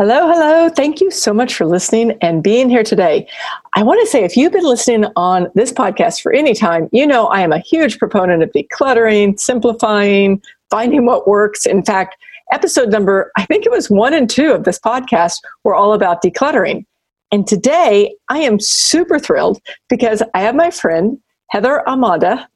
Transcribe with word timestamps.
Hello, 0.00 0.28
hello. 0.28 0.68
Thank 0.68 1.00
you 1.00 1.10
so 1.10 1.34
much 1.34 1.56
for 1.56 1.66
listening 1.66 2.16
and 2.22 2.40
being 2.40 2.70
here 2.70 2.84
today. 2.84 3.26
I 3.74 3.82
want 3.82 4.00
to 4.00 4.06
say 4.06 4.22
if 4.22 4.36
you've 4.36 4.52
been 4.52 4.62
listening 4.62 5.10
on 5.16 5.48
this 5.56 5.72
podcast 5.72 6.22
for 6.22 6.32
any 6.32 6.54
time, 6.54 6.88
you 6.92 7.04
know 7.04 7.26
I 7.26 7.40
am 7.40 7.50
a 7.50 7.58
huge 7.58 7.98
proponent 7.98 8.44
of 8.44 8.52
decluttering, 8.52 9.40
simplifying, 9.40 10.40
finding 10.70 11.04
what 11.04 11.26
works. 11.26 11.66
In 11.66 11.84
fact, 11.84 12.14
episode 12.52 12.90
number, 12.90 13.32
I 13.36 13.44
think 13.46 13.66
it 13.66 13.72
was 13.72 13.90
one 13.90 14.14
and 14.14 14.30
two 14.30 14.52
of 14.52 14.62
this 14.62 14.78
podcast, 14.78 15.38
were 15.64 15.74
all 15.74 15.92
about 15.92 16.22
decluttering. 16.22 16.84
And 17.32 17.44
today 17.44 18.14
I 18.28 18.38
am 18.38 18.60
super 18.60 19.18
thrilled 19.18 19.60
because 19.88 20.22
I 20.32 20.42
have 20.42 20.54
my 20.54 20.70
friend, 20.70 21.18
Heather 21.48 21.82
Amada, 21.88 22.48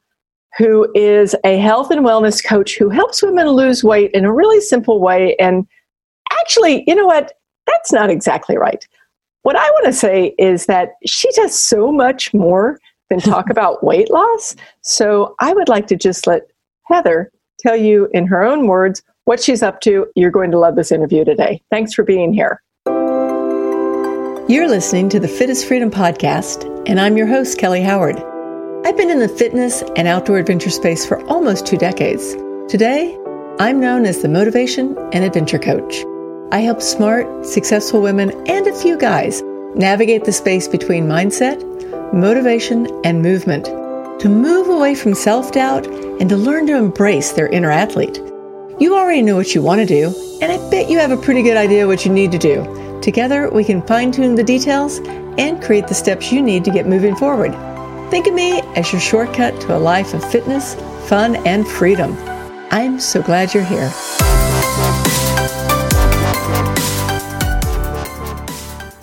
who 0.58 0.88
is 0.94 1.34
a 1.42 1.58
health 1.58 1.90
and 1.90 2.06
wellness 2.06 2.40
coach 2.44 2.78
who 2.78 2.88
helps 2.88 3.20
women 3.20 3.48
lose 3.48 3.82
weight 3.82 4.12
in 4.12 4.24
a 4.24 4.32
really 4.32 4.60
simple 4.60 5.00
way 5.00 5.34
and 5.40 5.66
actually, 6.40 6.84
you 6.86 6.94
know 6.94 7.06
what? 7.06 7.32
That's 7.66 7.92
not 7.92 8.10
exactly 8.10 8.56
right. 8.56 8.86
What 9.42 9.56
I 9.56 9.68
want 9.70 9.86
to 9.86 9.92
say 9.92 10.34
is 10.38 10.66
that 10.66 10.92
she 11.04 11.30
does 11.32 11.58
so 11.58 11.90
much 11.90 12.32
more 12.32 12.78
than 13.10 13.20
talk 13.20 13.50
about 13.50 13.84
weight 13.84 14.10
loss. 14.10 14.56
So 14.82 15.34
I 15.40 15.52
would 15.52 15.68
like 15.68 15.86
to 15.88 15.96
just 15.96 16.26
let 16.26 16.42
Heather 16.84 17.30
tell 17.58 17.76
you 17.76 18.08
in 18.12 18.26
her 18.26 18.42
own 18.42 18.66
words 18.66 19.02
what 19.24 19.42
she's 19.42 19.62
up 19.62 19.80
to. 19.82 20.06
You're 20.16 20.30
going 20.30 20.50
to 20.50 20.58
love 20.58 20.76
this 20.76 20.92
interview 20.92 21.24
today. 21.24 21.62
Thanks 21.70 21.94
for 21.94 22.04
being 22.04 22.32
here. 22.32 22.62
You're 24.48 24.68
listening 24.68 25.08
to 25.10 25.20
the 25.20 25.28
Fit 25.28 25.50
is 25.50 25.64
Freedom 25.64 25.90
podcast, 25.90 26.68
and 26.88 27.00
I'm 27.00 27.16
your 27.16 27.28
host, 27.28 27.58
Kelly 27.58 27.80
Howard. 27.80 28.16
I've 28.84 28.96
been 28.96 29.10
in 29.10 29.20
the 29.20 29.28
fitness 29.28 29.82
and 29.96 30.08
outdoor 30.08 30.38
adventure 30.38 30.70
space 30.70 31.06
for 31.06 31.24
almost 31.28 31.64
two 31.64 31.76
decades. 31.76 32.34
Today, 32.68 33.16
I'm 33.60 33.78
known 33.78 34.04
as 34.04 34.20
the 34.20 34.28
Motivation 34.28 34.98
and 35.12 35.24
Adventure 35.24 35.60
Coach. 35.60 36.04
I 36.52 36.58
help 36.58 36.82
smart, 36.82 37.46
successful 37.46 38.02
women 38.02 38.30
and 38.46 38.66
a 38.66 38.74
few 38.74 38.98
guys 38.98 39.40
navigate 39.74 40.24
the 40.24 40.32
space 40.32 40.68
between 40.68 41.06
mindset, 41.08 41.62
motivation, 42.12 42.88
and 43.04 43.22
movement 43.22 43.64
to 44.20 44.28
move 44.28 44.68
away 44.68 44.94
from 44.94 45.14
self 45.14 45.52
doubt 45.52 45.86
and 45.86 46.28
to 46.28 46.36
learn 46.36 46.66
to 46.66 46.76
embrace 46.76 47.32
their 47.32 47.48
inner 47.48 47.70
athlete. 47.70 48.20
You 48.78 48.94
already 48.94 49.22
know 49.22 49.34
what 49.34 49.54
you 49.54 49.62
want 49.62 49.80
to 49.80 49.86
do, 49.86 50.14
and 50.42 50.52
I 50.52 50.58
bet 50.68 50.90
you 50.90 50.98
have 50.98 51.10
a 51.10 51.16
pretty 51.16 51.40
good 51.40 51.56
idea 51.56 51.86
what 51.86 52.04
you 52.04 52.12
need 52.12 52.30
to 52.32 52.38
do. 52.38 53.00
Together, 53.00 53.48
we 53.48 53.64
can 53.64 53.80
fine 53.80 54.12
tune 54.12 54.34
the 54.34 54.44
details 54.44 54.98
and 55.38 55.62
create 55.62 55.88
the 55.88 55.94
steps 55.94 56.30
you 56.30 56.42
need 56.42 56.66
to 56.66 56.70
get 56.70 56.86
moving 56.86 57.16
forward. 57.16 57.52
Think 58.10 58.26
of 58.26 58.34
me 58.34 58.60
as 58.76 58.92
your 58.92 59.00
shortcut 59.00 59.58
to 59.62 59.74
a 59.74 59.78
life 59.78 60.12
of 60.12 60.22
fitness, 60.30 60.74
fun, 61.08 61.36
and 61.46 61.66
freedom. 61.66 62.14
I'm 62.70 63.00
so 63.00 63.22
glad 63.22 63.54
you're 63.54 63.64
here. 63.64 63.90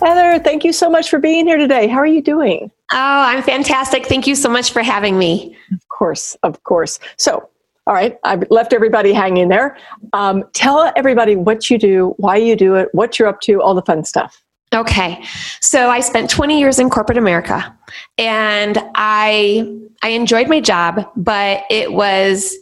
Heather, 0.00 0.42
thank 0.42 0.64
you 0.64 0.72
so 0.72 0.88
much 0.88 1.10
for 1.10 1.18
being 1.18 1.46
here 1.46 1.56
today. 1.56 1.86
How 1.86 1.98
are 1.98 2.06
you 2.06 2.22
doing? 2.22 2.70
Oh, 2.92 2.96
I'm 2.96 3.42
fantastic. 3.42 4.06
Thank 4.06 4.26
you 4.26 4.34
so 4.34 4.48
much 4.48 4.72
for 4.72 4.82
having 4.82 5.18
me. 5.18 5.56
Of 5.72 5.88
course, 5.88 6.36
of 6.42 6.62
course. 6.64 6.98
So, 7.18 7.48
all 7.86 7.94
right, 7.94 8.16
I've 8.24 8.44
left 8.50 8.72
everybody 8.72 9.12
hanging 9.12 9.48
there. 9.48 9.76
Um, 10.12 10.44
tell 10.52 10.92
everybody 10.96 11.36
what 11.36 11.70
you 11.70 11.78
do, 11.78 12.14
why 12.16 12.36
you 12.36 12.56
do 12.56 12.74
it, 12.76 12.88
what 12.92 13.18
you're 13.18 13.28
up 13.28 13.40
to, 13.42 13.60
all 13.60 13.74
the 13.74 13.82
fun 13.82 14.04
stuff. 14.04 14.42
Okay. 14.72 15.22
So 15.60 15.90
I 15.90 16.00
spent 16.00 16.30
20 16.30 16.58
years 16.58 16.78
in 16.78 16.90
corporate 16.90 17.18
America 17.18 17.76
and 18.18 18.78
I 18.94 19.78
I 20.02 20.10
enjoyed 20.10 20.48
my 20.48 20.60
job, 20.60 21.10
but 21.16 21.64
it 21.70 21.92
was 21.92 22.54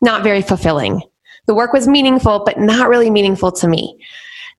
not 0.00 0.22
very 0.22 0.42
fulfilling. 0.42 1.02
The 1.46 1.54
work 1.54 1.72
was 1.72 1.88
meaningful, 1.88 2.44
but 2.44 2.60
not 2.60 2.88
really 2.88 3.10
meaningful 3.10 3.50
to 3.52 3.66
me. 3.66 3.98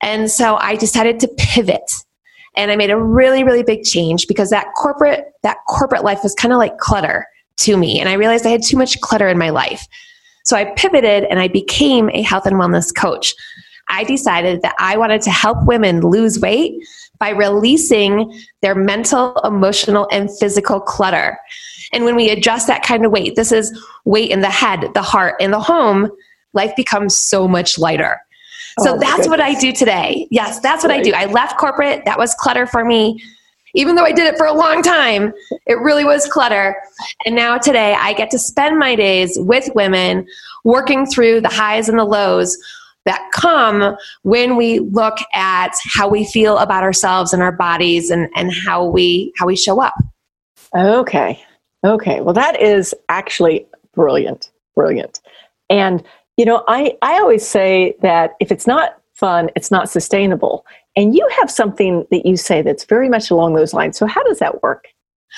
And 0.01 0.29
so 0.31 0.55
I 0.57 0.75
decided 0.75 1.19
to 1.21 1.27
pivot 1.37 1.91
and 2.55 2.71
I 2.71 2.75
made 2.75 2.91
a 2.91 3.01
really, 3.01 3.43
really 3.43 3.63
big 3.63 3.83
change 3.83 4.27
because 4.27 4.49
that 4.49 4.67
corporate, 4.75 5.25
that 5.43 5.57
corporate 5.67 6.03
life 6.03 6.19
was 6.23 6.33
kind 6.35 6.53
of 6.53 6.57
like 6.57 6.77
clutter 6.77 7.27
to 7.57 7.77
me. 7.77 7.99
And 7.99 8.09
I 8.09 8.13
realized 8.13 8.45
I 8.45 8.49
had 8.49 8.63
too 8.63 8.77
much 8.77 8.99
clutter 9.01 9.27
in 9.27 9.37
my 9.37 9.49
life. 9.49 9.87
So 10.45 10.55
I 10.57 10.65
pivoted 10.75 11.25
and 11.25 11.39
I 11.39 11.47
became 11.47 12.09
a 12.09 12.21
health 12.21 12.45
and 12.45 12.55
wellness 12.55 12.95
coach. 12.95 13.33
I 13.89 14.03
decided 14.03 14.61
that 14.61 14.75
I 14.79 14.97
wanted 14.97 15.21
to 15.23 15.31
help 15.31 15.65
women 15.65 16.01
lose 16.01 16.39
weight 16.39 16.83
by 17.19 17.29
releasing 17.29 18.33
their 18.61 18.75
mental, 18.75 19.35
emotional, 19.43 20.07
and 20.11 20.29
physical 20.39 20.79
clutter. 20.79 21.37
And 21.91 22.05
when 22.05 22.15
we 22.15 22.29
adjust 22.29 22.67
that 22.67 22.83
kind 22.83 23.05
of 23.05 23.11
weight, 23.11 23.35
this 23.35 23.51
is 23.51 23.77
weight 24.05 24.31
in 24.31 24.41
the 24.41 24.49
head, 24.49 24.91
the 24.93 25.01
heart, 25.01 25.35
and 25.39 25.51
the 25.51 25.59
home, 25.59 26.09
life 26.53 26.75
becomes 26.75 27.17
so 27.17 27.47
much 27.47 27.77
lighter. 27.77 28.19
So 28.79 28.95
oh, 28.95 28.99
that's 28.99 29.27
what 29.27 29.41
I 29.41 29.59
do 29.59 29.71
today. 29.71 30.27
Yes, 30.31 30.59
that's 30.59 30.83
what 30.83 30.89
right. 30.89 30.99
I 30.99 31.03
do. 31.03 31.13
I 31.13 31.25
left 31.25 31.57
corporate. 31.57 32.03
That 32.05 32.17
was 32.17 32.33
clutter 32.35 32.65
for 32.65 32.85
me. 32.85 33.21
Even 33.75 33.95
though 33.95 34.03
I 34.03 34.11
did 34.11 34.25
it 34.25 34.37
for 34.37 34.45
a 34.45 34.53
long 34.53 34.81
time, 34.81 35.31
it 35.67 35.75
really 35.79 36.03
was 36.03 36.27
clutter. 36.27 36.75
And 37.25 37.35
now 37.35 37.57
today 37.57 37.95
I 37.99 38.13
get 38.13 38.31
to 38.31 38.39
spend 38.39 38.79
my 38.79 38.95
days 38.95 39.37
with 39.39 39.69
women 39.75 40.25
working 40.63 41.05
through 41.05 41.41
the 41.41 41.49
highs 41.49 41.87
and 41.87 41.99
the 41.99 42.05
lows 42.05 42.57
that 43.05 43.29
come 43.31 43.95
when 44.23 44.55
we 44.55 44.79
look 44.79 45.17
at 45.33 45.71
how 45.93 46.07
we 46.07 46.25
feel 46.25 46.57
about 46.57 46.83
ourselves 46.83 47.33
and 47.33 47.41
our 47.41 47.51
bodies 47.51 48.09
and, 48.09 48.29
and 48.35 48.51
how 48.53 48.85
we 48.85 49.31
how 49.37 49.45
we 49.45 49.55
show 49.55 49.81
up. 49.81 49.95
Okay. 50.75 51.41
Okay. 51.83 52.21
Well 52.21 52.33
that 52.33 52.59
is 52.61 52.93
actually 53.07 53.67
brilliant. 53.93 54.51
Brilliant. 54.75 55.21
And 55.69 56.03
you 56.39 56.45
know, 56.45 56.63
I, 56.69 56.97
I 57.01 57.15
always 57.15 57.45
say 57.45 57.97
that 58.01 58.37
if 58.39 58.49
it's 58.49 58.65
not 58.65 58.97
fun, 59.13 59.49
it's 59.57 59.71
not 59.71 59.89
sustainable. 59.89 60.65
And 60.95 61.13
you 61.13 61.27
have 61.37 61.51
something 61.51 62.07
that 62.11 62.25
you 62.25 62.37
say 62.37 62.61
that's 62.61 62.85
very 62.85 63.09
much 63.09 63.29
along 63.29 63.55
those 63.55 63.73
lines. 63.73 63.97
So, 63.97 64.05
how 64.05 64.23
does 64.23 64.39
that 64.39 64.63
work? 64.63 64.87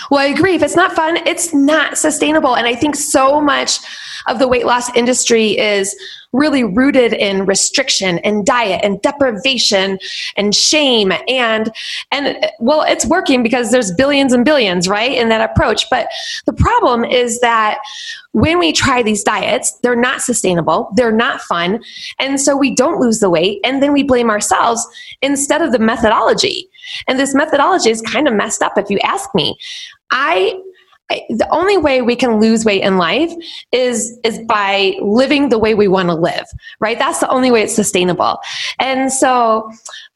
Well, 0.09 0.21
I 0.21 0.25
agree. 0.25 0.55
If 0.55 0.63
it's 0.63 0.75
not 0.75 0.93
fun, 0.93 1.17
it's 1.27 1.53
not 1.53 1.97
sustainable. 1.97 2.55
And 2.55 2.67
I 2.67 2.75
think 2.75 2.95
so 2.95 3.41
much 3.41 3.79
of 4.27 4.39
the 4.39 4.47
weight 4.47 4.65
loss 4.65 4.93
industry 4.95 5.57
is 5.57 5.95
really 6.33 6.63
rooted 6.63 7.11
in 7.13 7.45
restriction 7.45 8.19
and 8.19 8.45
diet 8.45 8.79
and 8.83 9.01
deprivation 9.01 9.99
and 10.37 10.55
shame. 10.55 11.11
And 11.27 11.73
and 12.11 12.37
well 12.59 12.83
it's 12.83 13.05
working 13.05 13.43
because 13.43 13.71
there's 13.71 13.91
billions 13.91 14.31
and 14.31 14.45
billions 14.45 14.87
right 14.87 15.11
in 15.11 15.29
that 15.29 15.49
approach. 15.49 15.89
But 15.89 16.07
the 16.45 16.53
problem 16.53 17.03
is 17.03 17.41
that 17.41 17.79
when 18.31 18.59
we 18.59 18.71
try 18.71 19.03
these 19.03 19.23
diets 19.23 19.73
they're 19.81 19.95
not 19.95 20.21
sustainable. 20.21 20.89
They're 20.95 21.11
not 21.11 21.41
fun. 21.41 21.83
And 22.19 22.39
so 22.39 22.55
we 22.55 22.73
don't 22.73 23.01
lose 23.01 23.19
the 23.19 23.29
weight. 23.29 23.59
And 23.65 23.83
then 23.83 23.91
we 23.91 24.03
blame 24.03 24.29
ourselves 24.29 24.87
instead 25.21 25.61
of 25.61 25.71
the 25.71 25.79
methodology 25.79 26.69
and 27.07 27.19
this 27.19 27.33
methodology 27.33 27.89
is 27.89 28.01
kind 28.01 28.27
of 28.27 28.33
messed 28.33 28.61
up 28.61 28.77
if 28.77 28.89
you 28.89 28.99
ask 28.99 29.33
me. 29.33 29.57
I 30.11 30.59
the 31.29 31.47
only 31.51 31.77
way 31.77 32.01
we 32.01 32.15
can 32.15 32.39
lose 32.39 32.65
weight 32.65 32.83
in 32.83 32.97
life 32.97 33.31
is 33.71 34.17
is 34.23 34.39
by 34.39 34.95
living 35.01 35.49
the 35.49 35.59
way 35.59 35.73
we 35.73 35.87
want 35.87 36.09
to 36.09 36.15
live 36.15 36.45
right? 36.79 36.97
That's 36.97 37.19
the 37.19 37.29
only 37.29 37.51
way 37.51 37.61
it's 37.61 37.75
sustainable. 37.75 38.39
And 38.79 39.11
so 39.11 39.71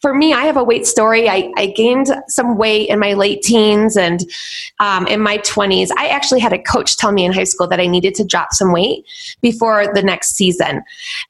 for 0.05 0.13
me 0.13 0.33
i 0.33 0.41
have 0.41 0.55
a 0.55 0.63
weight 0.63 0.85
story. 0.85 1.27
I, 1.27 1.51
I 1.57 1.65
gained 1.65 2.13
some 2.27 2.57
weight 2.57 2.89
in 2.89 2.99
my 2.99 3.13
late 3.13 3.41
teens 3.41 3.97
and 3.97 4.23
um, 4.79 5.07
in 5.07 5.19
my 5.19 5.39
20s 5.39 5.89
i 5.97 6.07
actually 6.07 6.41
had 6.41 6.53
a 6.53 6.61
coach 6.61 6.95
tell 6.97 7.11
me 7.11 7.25
in 7.25 7.33
high 7.33 7.45
school 7.45 7.65
that 7.67 7.79
i 7.79 7.87
needed 7.87 8.13
to 8.15 8.23
drop 8.23 8.53
some 8.53 8.71
weight 8.71 9.03
before 9.41 9.91
the 9.95 10.03
next 10.03 10.35
season. 10.35 10.83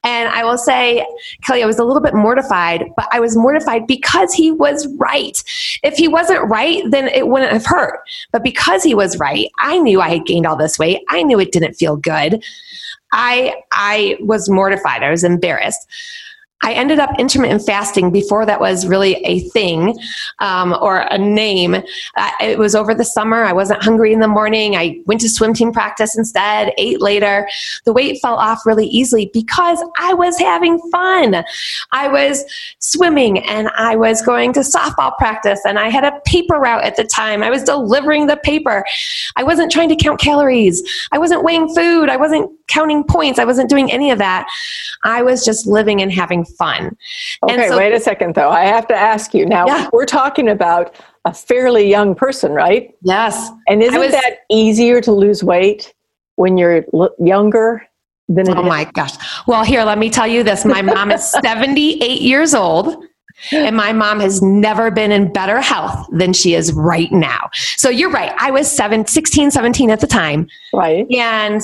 And 0.04 0.28
i 0.28 0.44
will 0.44 0.58
say 0.58 1.06
kelly 1.42 1.62
i 1.62 1.66
was 1.66 1.78
a 1.78 1.84
little 1.84 2.02
bit 2.02 2.12
mortified 2.12 2.84
but 2.96 3.08
i 3.12 3.20
was 3.20 3.34
mortified 3.34 3.86
because 3.86 4.34
he 4.34 4.52
was 4.52 4.86
right. 4.96 5.42
If 5.82 5.96
he 5.96 6.08
wasn't 6.08 6.46
right 6.50 6.82
then 6.90 7.08
it 7.08 7.28
wouldn't 7.28 7.52
have 7.52 7.64
hurt. 7.64 8.00
But 8.30 8.42
because 8.42 8.82
he 8.82 8.94
was 8.94 9.18
right 9.18 9.48
I 9.58 9.78
knew 9.78 10.00
I 10.00 10.08
had 10.10 10.26
gained 10.26 10.46
all 10.46 10.56
this 10.56 10.78
weight. 10.78 11.02
I 11.08 11.22
knew 11.22 11.40
it 11.40 11.52
didn't 11.52 11.74
feel 11.74 11.96
good. 11.96 12.44
I 13.12 13.54
I 13.72 14.16
was 14.20 14.48
mortified. 14.48 15.02
I 15.02 15.10
was 15.10 15.24
embarrassed. 15.24 15.86
I 16.66 16.72
ended 16.72 16.98
up 16.98 17.10
intermittent 17.16 17.62
fasting 17.64 18.10
before 18.10 18.44
that 18.44 18.58
was 18.58 18.88
really 18.88 19.14
a 19.24 19.38
thing 19.50 19.96
um, 20.40 20.76
or 20.80 21.06
a 21.10 21.16
name. 21.16 21.76
Uh, 21.76 22.30
it 22.40 22.58
was 22.58 22.74
over 22.74 22.92
the 22.92 23.04
summer. 23.04 23.44
I 23.44 23.52
wasn't 23.52 23.84
hungry 23.84 24.12
in 24.12 24.18
the 24.18 24.26
morning. 24.26 24.74
I 24.74 25.00
went 25.06 25.20
to 25.20 25.28
swim 25.28 25.54
team 25.54 25.72
practice 25.72 26.18
instead, 26.18 26.72
ate 26.76 27.00
later. 27.00 27.48
The 27.84 27.92
weight 27.92 28.18
fell 28.20 28.34
off 28.34 28.66
really 28.66 28.88
easily 28.88 29.30
because 29.32 29.78
I 30.00 30.12
was 30.12 30.40
having 30.40 30.80
fun. 30.90 31.44
I 31.92 32.08
was 32.08 32.44
swimming 32.80 33.38
and 33.46 33.68
I 33.76 33.94
was 33.94 34.20
going 34.20 34.52
to 34.54 34.60
softball 34.60 35.16
practice 35.18 35.60
and 35.64 35.78
I 35.78 35.88
had 35.88 36.02
a 36.02 36.20
paper 36.26 36.56
route 36.56 36.82
at 36.82 36.96
the 36.96 37.04
time. 37.04 37.44
I 37.44 37.50
was 37.50 37.62
delivering 37.62 38.26
the 38.26 38.38
paper. 38.38 38.84
I 39.36 39.44
wasn't 39.44 39.70
trying 39.70 39.88
to 39.90 39.96
count 39.96 40.18
calories. 40.18 40.82
I 41.12 41.18
wasn't 41.18 41.44
weighing 41.44 41.72
food. 41.72 42.08
I 42.08 42.16
wasn't 42.16 42.50
counting 42.66 43.04
points. 43.04 43.38
I 43.38 43.44
wasn't 43.44 43.70
doing 43.70 43.92
any 43.92 44.10
of 44.10 44.18
that. 44.18 44.48
I 45.04 45.22
was 45.22 45.44
just 45.44 45.68
living 45.68 46.02
and 46.02 46.10
having 46.10 46.44
fun. 46.56 46.96
Okay, 47.42 47.68
so, 47.68 47.76
wait 47.76 47.92
a 47.92 48.00
second 48.00 48.34
though. 48.34 48.50
I 48.50 48.64
have 48.64 48.86
to 48.88 48.94
ask 48.94 49.34
you 49.34 49.46
now. 49.46 49.66
Yeah. 49.66 49.88
We're 49.92 50.06
talking 50.06 50.48
about 50.48 50.94
a 51.24 51.32
fairly 51.32 51.88
young 51.88 52.14
person, 52.14 52.52
right? 52.52 52.94
Yes. 53.02 53.50
And 53.68 53.82
isn't 53.82 53.98
was, 53.98 54.12
that 54.12 54.38
easier 54.50 55.00
to 55.00 55.12
lose 55.12 55.42
weight 55.42 55.94
when 56.36 56.56
you're 56.56 56.84
l- 56.94 57.14
younger? 57.18 57.86
Than 58.28 58.48
oh 58.58 58.62
my 58.64 58.82
gosh. 58.92 59.12
Well, 59.46 59.62
here, 59.62 59.84
let 59.84 59.98
me 59.98 60.10
tell 60.10 60.26
you 60.26 60.42
this. 60.42 60.64
My 60.64 60.82
mom 60.82 61.12
is 61.12 61.30
78 61.42 62.20
years 62.20 62.54
old 62.54 63.05
And 63.52 63.76
my 63.76 63.92
mom 63.92 64.20
has 64.20 64.42
never 64.42 64.90
been 64.90 65.12
in 65.12 65.32
better 65.32 65.60
health 65.60 66.06
than 66.10 66.32
she 66.32 66.54
is 66.54 66.72
right 66.72 67.10
now. 67.12 67.50
So 67.76 67.88
you're 67.88 68.10
right. 68.10 68.32
I 68.38 68.50
was 68.50 68.70
seven, 68.70 69.06
16, 69.06 69.50
17 69.50 69.90
at 69.90 70.00
the 70.00 70.06
time. 70.06 70.48
Right. 70.72 71.06
And, 71.10 71.62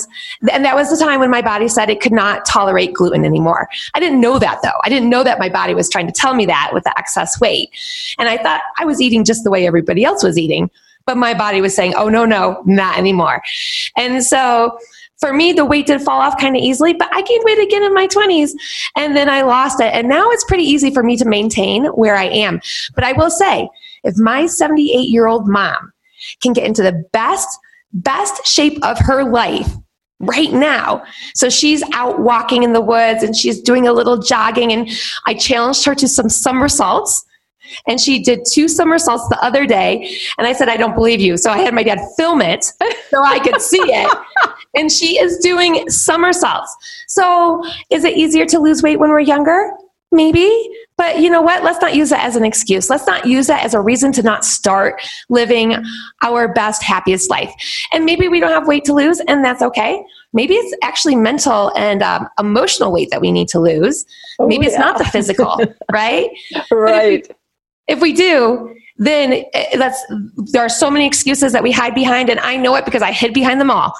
and 0.51 0.63
that 0.65 0.75
was 0.75 0.89
the 0.89 1.03
time 1.03 1.19
when 1.19 1.29
my 1.29 1.41
body 1.41 1.67
said 1.67 1.89
it 1.89 1.99
could 1.99 2.11
not 2.11 2.45
tolerate 2.45 2.93
gluten 2.93 3.25
anymore. 3.25 3.67
I 3.93 3.99
didn't 3.99 4.21
know 4.21 4.39
that 4.39 4.59
though. 4.63 4.79
I 4.83 4.89
didn't 4.89 5.09
know 5.09 5.23
that 5.23 5.39
my 5.39 5.49
body 5.49 5.73
was 5.73 5.89
trying 5.89 6.07
to 6.07 6.13
tell 6.13 6.35
me 6.35 6.45
that 6.45 6.71
with 6.73 6.83
the 6.83 6.97
excess 6.97 7.39
weight. 7.39 7.69
And 8.17 8.29
I 8.29 8.37
thought 8.37 8.61
I 8.77 8.85
was 8.85 9.01
eating 9.01 9.25
just 9.25 9.43
the 9.43 9.51
way 9.51 9.65
everybody 9.67 10.05
else 10.05 10.23
was 10.23 10.37
eating. 10.37 10.69
But 11.05 11.17
my 11.17 11.33
body 11.33 11.59
was 11.59 11.75
saying, 11.75 11.95
oh, 11.97 12.07
no, 12.07 12.23
no, 12.23 12.63
not 12.65 12.97
anymore. 12.97 13.41
And 13.97 14.23
so 14.23 14.77
for 15.23 15.31
me, 15.31 15.53
the 15.53 15.63
weight 15.63 15.87
did 15.87 16.01
fall 16.01 16.19
off 16.19 16.37
kind 16.37 16.53
of 16.53 16.61
easily, 16.61 16.91
but 16.91 17.07
I 17.13 17.21
gained 17.21 17.45
weight 17.45 17.57
again 17.57 17.81
in 17.81 17.93
my 17.93 18.07
20s 18.07 18.51
and 18.97 19.15
then 19.15 19.29
I 19.29 19.43
lost 19.43 19.79
it. 19.79 19.93
And 19.93 20.09
now 20.09 20.29
it's 20.31 20.43
pretty 20.43 20.65
easy 20.65 20.93
for 20.93 21.01
me 21.01 21.15
to 21.15 21.23
maintain 21.23 21.85
where 21.85 22.17
I 22.17 22.25
am. 22.25 22.59
But 22.93 23.05
I 23.05 23.13
will 23.13 23.29
say, 23.29 23.69
if 24.03 24.17
my 24.17 24.47
78 24.47 25.07
year 25.07 25.27
old 25.27 25.47
mom 25.47 25.93
can 26.41 26.51
get 26.51 26.65
into 26.65 26.83
the 26.83 27.05
best, 27.13 27.47
best 27.93 28.45
shape 28.45 28.83
of 28.83 28.99
her 28.99 29.23
life 29.23 29.71
right 30.19 30.51
now. 30.51 31.01
So 31.35 31.49
she's 31.49 31.83
out 31.93 32.19
walking 32.19 32.63
in 32.63 32.73
the 32.73 32.81
woods 32.81 33.23
and 33.23 33.33
she's 33.33 33.61
doing 33.61 33.87
a 33.87 33.93
little 33.93 34.17
jogging. 34.17 34.73
And 34.73 34.89
I 35.25 35.35
challenged 35.35 35.85
her 35.85 35.95
to 35.95 36.07
some 36.09 36.27
somersaults 36.27 37.23
and 37.87 37.97
she 37.97 38.21
did 38.21 38.41
two 38.45 38.67
somersaults 38.67 39.25
the 39.29 39.41
other 39.41 39.65
day. 39.65 40.17
And 40.37 40.45
I 40.45 40.51
said, 40.51 40.67
I 40.67 40.75
don't 40.75 40.95
believe 40.95 41.21
you. 41.21 41.37
So 41.37 41.49
I 41.49 41.59
had 41.59 41.73
my 41.73 41.83
dad 41.83 42.01
film 42.17 42.41
it 42.41 42.65
so 43.09 43.23
I 43.23 43.39
could 43.39 43.61
see 43.61 43.79
it. 43.79 44.17
and 44.75 44.91
she 44.91 45.19
is 45.19 45.37
doing 45.37 45.89
somersaults. 45.89 46.75
So 47.07 47.63
is 47.89 48.03
it 48.03 48.17
easier 48.17 48.45
to 48.47 48.59
lose 48.59 48.81
weight 48.81 48.99
when 48.99 49.09
we're 49.09 49.19
younger? 49.19 49.71
Maybe. 50.11 50.69
But 50.95 51.19
you 51.19 51.29
know 51.29 51.41
what? 51.41 51.63
Let's 51.63 51.81
not 51.81 51.95
use 51.95 52.11
that 52.11 52.23
as 52.23 52.35
an 52.35 52.45
excuse. 52.45 52.87
Let's 52.89 53.07
not 53.07 53.25
use 53.25 53.47
that 53.47 53.63
as 53.65 53.73
a 53.73 53.81
reason 53.81 54.11
to 54.13 54.21
not 54.21 54.45
start 54.45 55.01
living 55.27 55.75
our 56.21 56.53
best, 56.53 56.83
happiest 56.83 57.31
life. 57.31 57.51
And 57.91 58.05
maybe 58.05 58.27
we 58.27 58.39
don't 58.39 58.51
have 58.51 58.67
weight 58.67 58.85
to 58.85 58.93
lose, 58.93 59.19
and 59.21 59.43
that's 59.43 59.63
okay. 59.63 60.03
Maybe 60.33 60.53
it's 60.53 60.75
actually 60.83 61.15
mental 61.15 61.75
and 61.75 62.03
um, 62.03 62.27
emotional 62.39 62.91
weight 62.91 63.09
that 63.09 63.21
we 63.21 63.31
need 63.31 63.47
to 63.49 63.59
lose. 63.59 64.05
Oh, 64.37 64.47
maybe 64.47 64.67
it's 64.67 64.77
not 64.77 64.99
the 64.99 65.05
physical, 65.05 65.59
right? 65.91 66.29
Right 66.69 67.27
if 67.87 68.01
we 68.01 68.13
do, 68.13 68.75
then 69.03 69.43
eh, 69.53 69.77
that's 69.77 70.03
there 70.51 70.61
are 70.61 70.69
so 70.69 70.89
many 70.89 71.05
excuses 71.05 71.51
that 71.51 71.63
we 71.63 71.71
hide 71.71 71.93
behind, 71.93 72.29
and 72.29 72.39
I 72.39 72.57
know 72.57 72.75
it 72.75 72.85
because 72.85 73.01
I 73.01 73.11
hid 73.11 73.33
behind 73.33 73.59
them 73.59 73.69
all. 73.69 73.93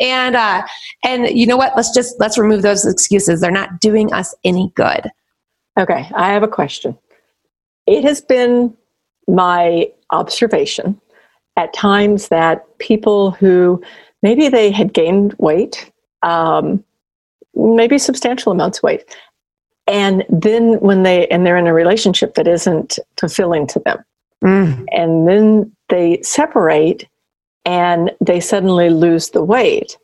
And 0.00 0.36
uh, 0.36 0.66
and 1.04 1.28
you 1.36 1.46
know 1.46 1.56
what? 1.56 1.74
Let's 1.76 1.92
just 1.92 2.18
let's 2.20 2.38
remove 2.38 2.62
those 2.62 2.86
excuses. 2.86 3.40
They're 3.40 3.50
not 3.50 3.80
doing 3.80 4.12
us 4.12 4.34
any 4.44 4.70
good. 4.74 5.10
Okay, 5.78 6.08
I 6.14 6.32
have 6.32 6.42
a 6.42 6.48
question. 6.48 6.96
It 7.86 8.04
has 8.04 8.20
been 8.20 8.76
my 9.26 9.90
observation 10.10 11.00
at 11.56 11.72
times 11.72 12.28
that 12.28 12.78
people 12.78 13.32
who 13.32 13.82
maybe 14.22 14.48
they 14.48 14.70
had 14.70 14.92
gained 14.92 15.34
weight, 15.38 15.90
um, 16.22 16.84
maybe 17.54 17.98
substantial 17.98 18.52
amounts 18.52 18.78
of 18.78 18.84
weight, 18.84 19.16
and 19.88 20.24
then 20.28 20.78
when 20.80 21.02
they 21.02 21.26
and 21.28 21.44
they're 21.44 21.56
in 21.56 21.66
a 21.66 21.74
relationship 21.74 22.34
that 22.34 22.46
isn't 22.46 23.00
fulfilling 23.18 23.66
to 23.66 23.80
them 23.80 24.04
mm. 24.44 24.84
and 24.92 25.28
then 25.28 25.72
they 25.88 26.20
separate 26.22 27.08
and 27.64 28.10
they 28.20 28.40
suddenly 28.40 28.90
lose 28.90 29.30
the 29.30 29.42
weight 29.42 29.96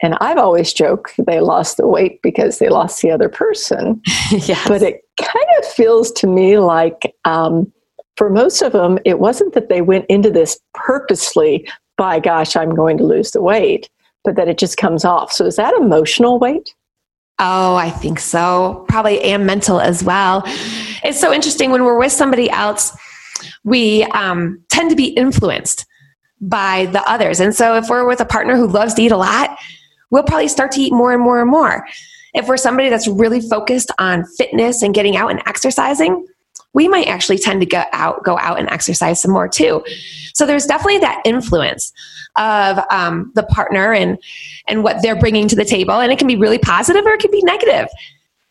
and 0.00 0.14
i've 0.20 0.38
always 0.38 0.72
joked 0.72 1.14
they 1.26 1.40
lost 1.40 1.76
the 1.76 1.86
weight 1.86 2.20
because 2.22 2.58
they 2.58 2.68
lost 2.68 3.02
the 3.02 3.10
other 3.10 3.28
person 3.28 4.00
yes. 4.30 4.66
but 4.68 4.82
it 4.82 5.02
kind 5.20 5.46
of 5.58 5.64
feels 5.64 6.12
to 6.12 6.26
me 6.26 6.58
like 6.58 7.14
um, 7.24 7.70
for 8.16 8.30
most 8.30 8.62
of 8.62 8.72
them 8.72 8.98
it 9.04 9.18
wasn't 9.18 9.52
that 9.54 9.68
they 9.68 9.82
went 9.82 10.06
into 10.08 10.30
this 10.30 10.58
purposely 10.74 11.68
by 11.96 12.18
gosh 12.18 12.56
i'm 12.56 12.74
going 12.74 12.96
to 12.96 13.04
lose 13.04 13.32
the 13.32 13.42
weight 13.42 13.88
but 14.24 14.36
that 14.36 14.48
it 14.48 14.58
just 14.58 14.76
comes 14.76 15.04
off 15.04 15.32
so 15.32 15.44
is 15.44 15.56
that 15.56 15.74
emotional 15.74 16.38
weight 16.38 16.74
Oh, 17.40 17.76
I 17.76 17.90
think 17.90 18.18
so. 18.18 18.84
Probably 18.88 19.22
and 19.22 19.46
mental 19.46 19.80
as 19.80 20.02
well. 20.02 20.42
It's 21.04 21.20
so 21.20 21.32
interesting 21.32 21.70
when 21.70 21.84
we're 21.84 21.98
with 21.98 22.10
somebody 22.10 22.50
else, 22.50 22.96
we 23.64 24.04
um, 24.04 24.62
tend 24.68 24.90
to 24.90 24.96
be 24.96 25.08
influenced 25.08 25.86
by 26.40 26.86
the 26.86 27.02
others. 27.10 27.40
And 27.40 27.54
so 27.54 27.76
if 27.76 27.88
we're 27.88 28.06
with 28.06 28.20
a 28.20 28.24
partner 28.24 28.56
who 28.56 28.66
loves 28.66 28.94
to 28.94 29.02
eat 29.02 29.12
a 29.12 29.16
lot, 29.16 29.58
we'll 30.10 30.22
probably 30.22 30.48
start 30.48 30.72
to 30.72 30.80
eat 30.80 30.92
more 30.92 31.12
and 31.12 31.22
more 31.22 31.40
and 31.40 31.50
more. 31.50 31.86
If 32.34 32.46
we're 32.46 32.56
somebody 32.56 32.88
that's 32.88 33.08
really 33.08 33.40
focused 33.40 33.90
on 33.98 34.24
fitness 34.36 34.82
and 34.82 34.94
getting 34.94 35.16
out 35.16 35.30
and 35.30 35.42
exercising, 35.46 36.26
we 36.74 36.86
might 36.86 37.08
actually 37.08 37.38
tend 37.38 37.60
to 37.60 37.66
go 37.66 37.82
out, 37.92 38.22
go 38.24 38.38
out 38.38 38.58
and 38.58 38.68
exercise 38.68 39.20
some 39.20 39.32
more 39.32 39.48
too. 39.48 39.82
So 40.34 40.46
there's 40.46 40.66
definitely 40.66 40.98
that 40.98 41.22
influence 41.24 41.92
of 42.36 42.78
um, 42.90 43.32
the 43.34 43.42
partner 43.44 43.92
and 43.92 44.18
and 44.68 44.84
what 44.84 45.02
they're 45.02 45.18
bringing 45.18 45.48
to 45.48 45.56
the 45.56 45.64
table, 45.64 45.94
and 45.94 46.12
it 46.12 46.18
can 46.18 46.28
be 46.28 46.36
really 46.36 46.58
positive 46.58 47.04
or 47.04 47.14
it 47.14 47.20
can 47.20 47.30
be 47.30 47.42
negative. 47.42 47.88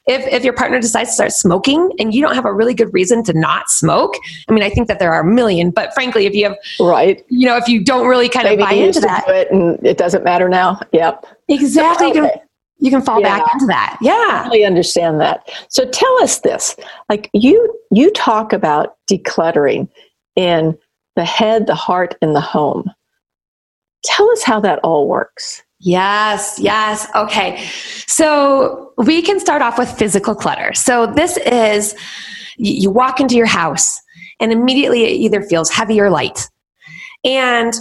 If, 0.07 0.25
if 0.27 0.43
your 0.43 0.53
partner 0.53 0.79
decides 0.79 1.09
to 1.09 1.13
start 1.13 1.31
smoking 1.33 1.91
and 1.99 2.13
you 2.13 2.21
don't 2.21 2.33
have 2.33 2.45
a 2.45 2.53
really 2.53 2.73
good 2.73 2.93
reason 2.93 3.23
to 3.25 3.33
not 3.33 3.69
smoke, 3.69 4.15
I 4.49 4.53
mean, 4.53 4.63
I 4.63 4.69
think 4.69 4.87
that 4.87 4.99
there 4.99 5.13
are 5.13 5.21
a 5.21 5.25
million, 5.25 5.69
but 5.69 5.93
frankly, 5.93 6.25
if 6.25 6.33
you 6.33 6.45
have, 6.45 6.57
right, 6.79 7.23
you 7.27 7.45
know, 7.45 7.57
if 7.57 7.67
you 7.67 7.83
don't 7.83 8.07
really 8.07 8.29
kind 8.29 8.45
Maybe 8.45 8.61
of 8.61 8.69
buy 8.69 8.73
into 8.73 9.01
that, 9.01 9.25
it 9.27 9.51
and 9.51 9.85
it 9.85 9.97
doesn't 9.97 10.23
matter 10.23 10.47
now. 10.47 10.79
Yep, 10.93 11.25
exactly. 11.49 12.11
Okay 12.11 12.41
you 12.79 12.91
can 12.91 13.01
fall 13.01 13.19
yeah. 13.21 13.39
back 13.39 13.53
into 13.53 13.65
that. 13.67 13.97
Yeah. 14.01 14.43
I 14.43 14.43
really 14.45 14.65
understand 14.65 15.19
that. 15.21 15.49
So 15.69 15.85
tell 15.89 16.23
us 16.23 16.39
this 16.39 16.75
like 17.09 17.29
you 17.33 17.75
you 17.91 18.11
talk 18.11 18.53
about 18.53 18.95
decluttering 19.09 19.89
in 20.35 20.77
the 21.15 21.25
head 21.25 21.67
the 21.67 21.75
heart 21.75 22.15
and 22.21 22.35
the 22.35 22.41
home. 22.41 22.91
Tell 24.03 24.29
us 24.31 24.43
how 24.43 24.59
that 24.61 24.79
all 24.79 25.07
works 25.07 25.63
Yes, 25.79 26.57
yes. 26.59 27.07
Okay. 27.15 27.63
So 28.07 28.93
we 28.97 29.21
can 29.21 29.39
start 29.39 29.61
off 29.61 29.77
with 29.77 29.89
physical 29.91 30.33
clutter. 30.33 30.73
So 30.73 31.07
this 31.07 31.37
is 31.37 31.95
you 32.57 32.89
walk 32.89 33.19
into 33.19 33.35
your 33.35 33.45
house 33.45 34.01
and 34.39 34.51
immediately 34.51 35.03
it 35.03 35.11
either 35.11 35.41
feels 35.41 35.69
heavy 35.69 35.99
or 35.99 36.09
light. 36.09 36.49
And 37.23 37.73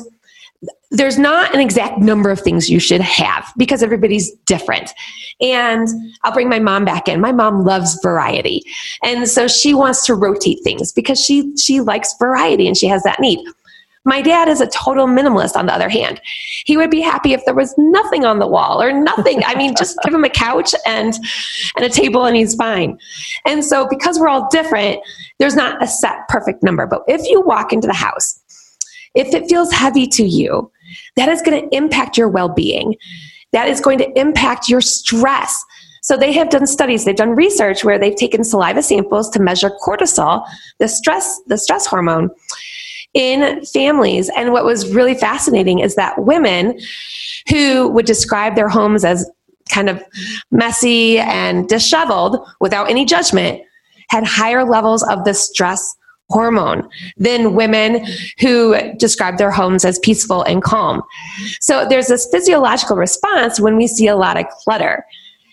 there's 0.90 1.18
not 1.18 1.54
an 1.54 1.60
exact 1.60 1.98
number 1.98 2.30
of 2.30 2.40
things 2.40 2.70
you 2.70 2.80
should 2.80 3.00
have 3.00 3.52
because 3.56 3.82
everybody's 3.82 4.30
different. 4.46 4.90
And 5.40 5.88
I'll 6.22 6.32
bring 6.32 6.48
my 6.48 6.58
mom 6.58 6.84
back 6.84 7.08
in. 7.08 7.20
My 7.20 7.32
mom 7.32 7.64
loves 7.64 7.98
variety. 8.02 8.62
And 9.02 9.28
so 9.28 9.48
she 9.48 9.74
wants 9.74 10.04
to 10.06 10.14
rotate 10.14 10.58
things 10.64 10.92
because 10.92 11.20
she 11.20 11.54
she 11.56 11.80
likes 11.80 12.14
variety 12.18 12.66
and 12.66 12.76
she 12.76 12.86
has 12.86 13.02
that 13.02 13.20
need. 13.20 13.38
My 14.06 14.22
dad 14.22 14.48
is 14.48 14.60
a 14.60 14.66
total 14.68 15.06
minimalist 15.06 15.56
on 15.56 15.66
the 15.66 15.74
other 15.74 15.90
hand. 15.90 16.20
He 16.64 16.76
would 16.76 16.90
be 16.90 17.02
happy 17.02 17.34
if 17.34 17.44
there 17.44 17.54
was 17.54 17.74
nothing 17.76 18.24
on 18.24 18.38
the 18.38 18.46
wall 18.46 18.80
or 18.80 18.92
nothing. 18.92 19.42
I 19.44 19.54
mean, 19.56 19.74
just 19.76 19.98
give 20.04 20.14
him 20.14 20.24
a 20.24 20.30
couch 20.30 20.74
and 20.86 21.14
and 21.76 21.84
a 21.84 21.90
table 21.90 22.24
and 22.24 22.36
he's 22.36 22.54
fine. 22.54 22.98
And 23.44 23.62
so 23.64 23.86
because 23.88 24.18
we're 24.18 24.28
all 24.28 24.48
different, 24.48 25.00
there's 25.38 25.56
not 25.56 25.82
a 25.82 25.86
set 25.86 26.26
perfect 26.28 26.62
number. 26.62 26.86
But 26.86 27.02
if 27.06 27.28
you 27.28 27.42
walk 27.42 27.72
into 27.72 27.86
the 27.86 27.94
house 27.94 28.40
if 29.16 29.34
it 29.34 29.48
feels 29.48 29.72
heavy 29.72 30.06
to 30.06 30.24
you, 30.24 30.70
that 31.16 31.28
is 31.28 31.42
going 31.42 31.60
to 31.60 31.76
impact 31.76 32.16
your 32.16 32.28
well 32.28 32.50
being. 32.50 32.94
That 33.52 33.66
is 33.66 33.80
going 33.80 33.98
to 33.98 34.18
impact 34.18 34.68
your 34.68 34.82
stress. 34.82 35.64
So 36.02 36.16
they 36.16 36.32
have 36.32 36.50
done 36.50 36.66
studies, 36.68 37.04
they've 37.04 37.16
done 37.16 37.30
research 37.30 37.82
where 37.82 37.98
they've 37.98 38.14
taken 38.14 38.44
saliva 38.44 38.82
samples 38.82 39.28
to 39.30 39.40
measure 39.40 39.70
cortisol, 39.84 40.46
the 40.78 40.86
stress, 40.86 41.40
the 41.46 41.58
stress 41.58 41.86
hormone 41.86 42.30
in 43.16 43.64
families. 43.64 44.30
And 44.36 44.52
what 44.52 44.66
was 44.66 44.94
really 44.94 45.14
fascinating 45.14 45.78
is 45.78 45.94
that 45.94 46.22
women 46.22 46.78
who 47.48 47.88
would 47.88 48.04
describe 48.04 48.54
their 48.54 48.68
homes 48.68 49.04
as 49.04 49.28
kind 49.70 49.88
of 49.88 50.02
messy 50.50 51.18
and 51.18 51.66
disheveled 51.66 52.46
without 52.60 52.90
any 52.90 53.06
judgment 53.06 53.62
had 54.10 54.22
higher 54.24 54.64
levels 54.64 55.02
of 55.04 55.24
the 55.24 55.32
stress 55.32 55.96
hormone 56.28 56.86
than 57.16 57.54
women 57.54 58.04
who 58.38 58.76
describe 58.98 59.38
their 59.38 59.50
homes 59.50 59.84
as 59.84 59.98
peaceful 60.00 60.42
and 60.42 60.62
calm. 60.62 61.02
So 61.60 61.88
there's 61.88 62.08
this 62.08 62.28
physiological 62.30 62.96
response 62.96 63.58
when 63.58 63.76
we 63.76 63.86
see 63.86 64.08
a 64.08 64.16
lot 64.16 64.36
of 64.36 64.46
clutter. 64.48 65.06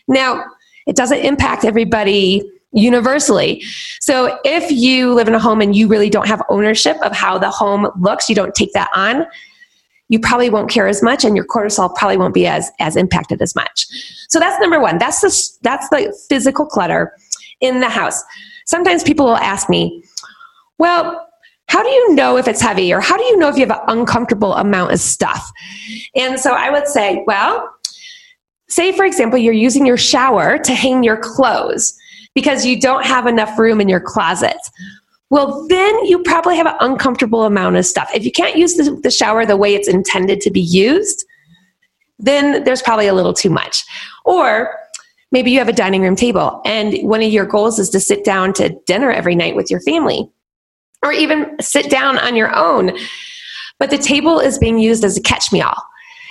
Now, 0.07 0.43
it 0.85 0.97
doesn't 0.97 1.19
impact 1.19 1.63
everybody 1.63 2.43
universally. 2.73 3.63
So 3.99 4.39
if 4.43 4.71
you 4.71 5.13
live 5.13 5.27
in 5.27 5.35
a 5.35 5.39
home 5.39 5.61
and 5.61 5.75
you 5.75 5.87
really 5.87 6.09
don't 6.09 6.27
have 6.27 6.41
ownership 6.49 6.97
of 7.03 7.11
how 7.11 7.37
the 7.37 7.49
home 7.49 7.87
looks, 7.99 8.29
you 8.29 8.35
don't 8.35 8.55
take 8.55 8.73
that 8.73 8.89
on, 8.95 9.25
you 10.09 10.19
probably 10.19 10.49
won't 10.49 10.69
care 10.69 10.87
as 10.87 11.01
much 11.01 11.23
and 11.23 11.35
your 11.35 11.45
cortisol 11.45 11.93
probably 11.95 12.17
won't 12.17 12.33
be 12.33 12.45
as 12.45 12.69
as 12.79 12.95
impacted 12.95 13.41
as 13.41 13.55
much. 13.55 13.87
So 14.29 14.39
that's 14.39 14.59
number 14.59 14.79
1. 14.79 14.97
That's 14.97 15.21
the 15.21 15.57
that's 15.61 15.89
the 15.89 16.15
physical 16.29 16.65
clutter 16.65 17.15
in 17.61 17.79
the 17.79 17.89
house. 17.89 18.21
Sometimes 18.65 19.03
people 19.03 19.25
will 19.25 19.37
ask 19.37 19.69
me, 19.69 20.03
well, 20.77 21.27
how 21.67 21.81
do 21.81 21.89
you 21.89 22.13
know 22.15 22.37
if 22.37 22.47
it's 22.47 22.61
heavy 22.61 22.93
or 22.93 22.99
how 22.99 23.17
do 23.17 23.23
you 23.23 23.37
know 23.37 23.47
if 23.47 23.55
you 23.55 23.65
have 23.65 23.71
an 23.71 23.83
uncomfortable 23.87 24.53
amount 24.55 24.91
of 24.91 24.99
stuff? 24.99 25.51
And 26.15 26.39
so 26.39 26.53
I 26.53 26.69
would 26.69 26.87
say, 26.87 27.23
well, 27.25 27.73
say 28.69 28.91
for 28.91 29.05
example, 29.05 29.39
you're 29.39 29.53
using 29.53 29.85
your 29.85 29.97
shower 29.97 30.57
to 30.59 30.73
hang 30.73 31.03
your 31.03 31.17
clothes. 31.17 31.97
Because 32.35 32.65
you 32.65 32.79
don't 32.79 33.05
have 33.05 33.27
enough 33.27 33.57
room 33.57 33.79
in 33.79 33.89
your 33.89 33.99
closet. 33.99 34.57
Well, 35.29 35.67
then 35.67 36.05
you 36.05 36.21
probably 36.23 36.57
have 36.57 36.67
an 36.67 36.75
uncomfortable 36.79 37.43
amount 37.43 37.75
of 37.75 37.85
stuff. 37.85 38.09
If 38.13 38.23
you 38.23 38.31
can't 38.31 38.55
use 38.55 38.75
the, 38.75 38.99
the 39.01 39.11
shower 39.11 39.45
the 39.45 39.57
way 39.57 39.73
it's 39.73 39.87
intended 39.87 40.41
to 40.41 40.51
be 40.51 40.61
used, 40.61 41.25
then 42.19 42.63
there's 42.63 42.81
probably 42.81 43.07
a 43.07 43.13
little 43.13 43.33
too 43.33 43.49
much. 43.49 43.83
Or 44.25 44.77
maybe 45.31 45.51
you 45.51 45.59
have 45.59 45.67
a 45.67 45.73
dining 45.73 46.01
room 46.01 46.15
table 46.15 46.61
and 46.65 46.95
one 47.07 47.21
of 47.21 47.31
your 47.31 47.45
goals 47.45 47.79
is 47.79 47.89
to 47.91 47.99
sit 47.99 48.23
down 48.23 48.53
to 48.53 48.69
dinner 48.85 49.11
every 49.11 49.35
night 49.35 49.55
with 49.55 49.71
your 49.71 49.81
family 49.81 50.29
or 51.03 51.11
even 51.11 51.55
sit 51.59 51.89
down 51.89 52.19
on 52.19 52.35
your 52.35 52.55
own. 52.55 52.95
But 53.79 53.89
the 53.89 53.97
table 53.97 54.39
is 54.39 54.59
being 54.59 54.77
used 54.77 55.03
as 55.03 55.17
a 55.17 55.21
catch 55.21 55.51
me 55.51 55.61
all 55.61 55.83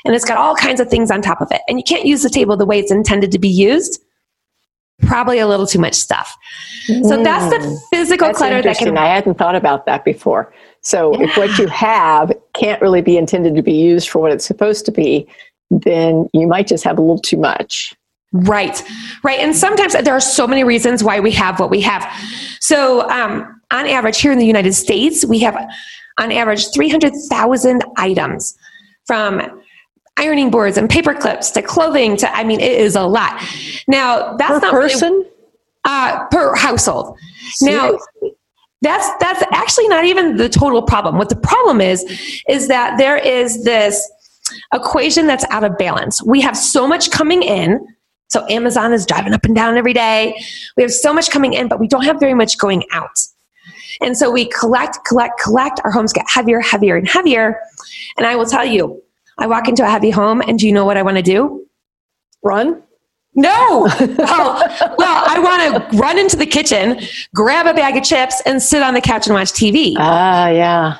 and 0.05 0.15
it's 0.15 0.25
got 0.25 0.39
all 0.39 0.55
kinds 0.57 0.81
of 0.81 0.89
things 0.89 1.11
on 1.11 1.23
top 1.23 1.41
of 1.41 1.51
it. 1.51 1.61
And 1.69 1.79
you 1.79 1.85
can't 1.85 2.07
use 2.07 2.23
the 2.23 2.31
table 2.31 2.57
the 2.57 2.67
way 2.67 2.79
it's 2.79 2.93
intended 2.93 3.33
to 3.33 3.39
be 3.39 3.49
used. 3.49 4.03
Probably 5.03 5.39
a 5.39 5.47
little 5.47 5.67
too 5.67 5.79
much 5.79 5.95
stuff. 5.95 6.37
Mm. 6.89 7.09
So 7.09 7.23
that's 7.23 7.51
the 7.51 7.67
mm. 7.67 7.79
physical 7.91 8.29
that's 8.29 8.39
clutter 8.39 8.63
that 8.63 8.79
can. 8.79 8.97
I 8.97 9.07
hadn't 9.07 9.35
thought 9.39 9.55
about 9.55 9.87
that 9.87 10.05
before. 10.05 10.53
So 10.81 11.15
yeah. 11.15 11.25
if 11.25 11.37
what 11.37 11.59
you 11.59 11.67
have 11.69 12.33
can't 12.55 12.81
really 12.81 13.03
be 13.03 13.17
intended 13.17 13.55
to 13.55 13.63
be 13.63 13.73
used 13.73 14.09
for 14.09 14.21
what 14.21 14.33
it's 14.33 14.45
supposed 14.45 14.85
to 14.87 14.93
be, 14.93 15.27
then 15.71 16.29
you 16.33 16.47
might 16.47 16.67
just 16.67 16.85
have 16.85 16.99
a 16.99 17.01
little 17.01 17.19
too 17.19 17.37
much. 17.37 17.95
Right, 18.33 18.83
right. 19.23 19.39
And 19.41 19.55
sometimes 19.55 19.93
there 19.93 20.15
are 20.15 20.21
so 20.21 20.47
many 20.47 20.65
reasons 20.65 21.05
why 21.05 21.21
we 21.21 21.31
have 21.33 21.61
what 21.61 21.71
we 21.71 21.83
have. 21.83 22.11
So, 22.61 23.09
um, 23.11 23.61
on 23.71 23.87
average, 23.87 24.21
here 24.21 24.33
in 24.33 24.39
the 24.39 24.47
United 24.47 24.73
States, 24.73 25.25
we 25.25 25.39
have 25.41 25.57
on 26.19 26.33
average 26.33 26.73
300,000 26.73 27.85
items 27.97 28.57
from 29.07 29.62
ironing 30.17 30.51
boards 30.51 30.77
and 30.77 30.89
paper 30.89 31.15
clips 31.15 31.51
to 31.53 31.63
clothing 31.63 32.17
to, 32.19 32.35
I 32.35 32.45
mean, 32.45 32.61
it 32.61 32.73
is 32.73 32.97
a 32.97 33.03
lot. 33.03 33.43
Now, 33.89 34.37
that's 34.37 34.53
per 34.53 34.61
not 34.61 34.73
person? 34.73 35.13
Really, 35.13 35.27
uh, 35.85 36.27
per 36.31 36.55
household. 36.55 37.19
Seriously? 37.53 37.99
Now, 38.23 38.31
that's 38.83 39.09
that's 39.21 39.43
actually 39.53 39.87
not 39.89 40.05
even 40.05 40.37
the 40.37 40.49
total 40.49 40.83
problem. 40.83 41.17
What 41.17 41.29
the 41.29 41.37
problem 41.37 41.81
is 41.81 42.05
is 42.49 42.67
that 42.69 42.99
there 42.99 43.17
is 43.17 43.63
this 43.65 44.11
equation 44.75 45.27
that's 45.27 45.45
out 45.51 45.63
of 45.63 45.79
balance. 45.79 46.23
We 46.23 46.41
have 46.41 46.57
so 46.57 46.87
much 46.87 47.11
coming 47.11 47.43
in. 47.43 47.87
So 48.29 48.45
Amazon 48.49 48.93
is 48.93 49.07
driving 49.07 49.35
up 49.35 49.45
and 49.45 49.55
down 49.55 49.77
every 49.77 49.93
day. 49.93 50.43
We 50.77 50.83
have 50.83 50.93
so 50.93 51.13
much 51.13 51.31
coming 51.31 51.53
in, 51.53 51.69
but 51.69 51.79
we 51.79 51.87
don't 51.87 52.05
have 52.05 52.19
very 52.19 52.35
much 52.35 52.59
going 52.59 52.83
out. 52.93 53.21
And 54.01 54.17
so 54.17 54.31
we 54.31 54.47
collect, 54.47 54.99
collect, 55.07 55.39
collect. 55.39 55.81
Our 55.85 55.91
homes 55.91 56.13
get 56.13 56.25
heavier, 56.29 56.61
heavier, 56.61 56.97
and 56.97 57.07
heavier. 57.07 57.61
And 58.17 58.27
I 58.27 58.35
will 58.35 58.47
tell 58.47 58.65
you, 58.65 59.01
I 59.39 59.47
walk 59.47 59.69
into 59.69 59.85
a 59.85 59.89
heavy 59.89 60.11
home, 60.11 60.43
and 60.47 60.59
do 60.59 60.67
you 60.67 60.73
know 60.73 60.85
what 60.85 60.97
I 60.97 61.03
want 61.03 61.17
to 61.17 61.23
do? 61.23 61.67
Run? 62.43 62.83
No. 63.35 63.89
well, 64.01 64.17
well, 64.99 65.25
I 65.27 65.39
want 65.43 65.91
to 65.91 65.99
run 65.99 66.19
into 66.19 66.37
the 66.37 66.47
kitchen, 66.47 67.01
grab 67.35 67.67
a 67.67 67.75
bag 67.75 67.97
of 67.97 68.05
chips, 68.05 68.43
and 68.45 68.63
sit 68.63 68.83
on 68.83 68.95
the 68.95 69.01
couch 69.01 69.27
and 69.27 69.35
watch 69.35 69.53
TV. 69.53 69.95
Ah, 69.99 70.45
uh, 70.45 70.51
yeah 70.51 70.99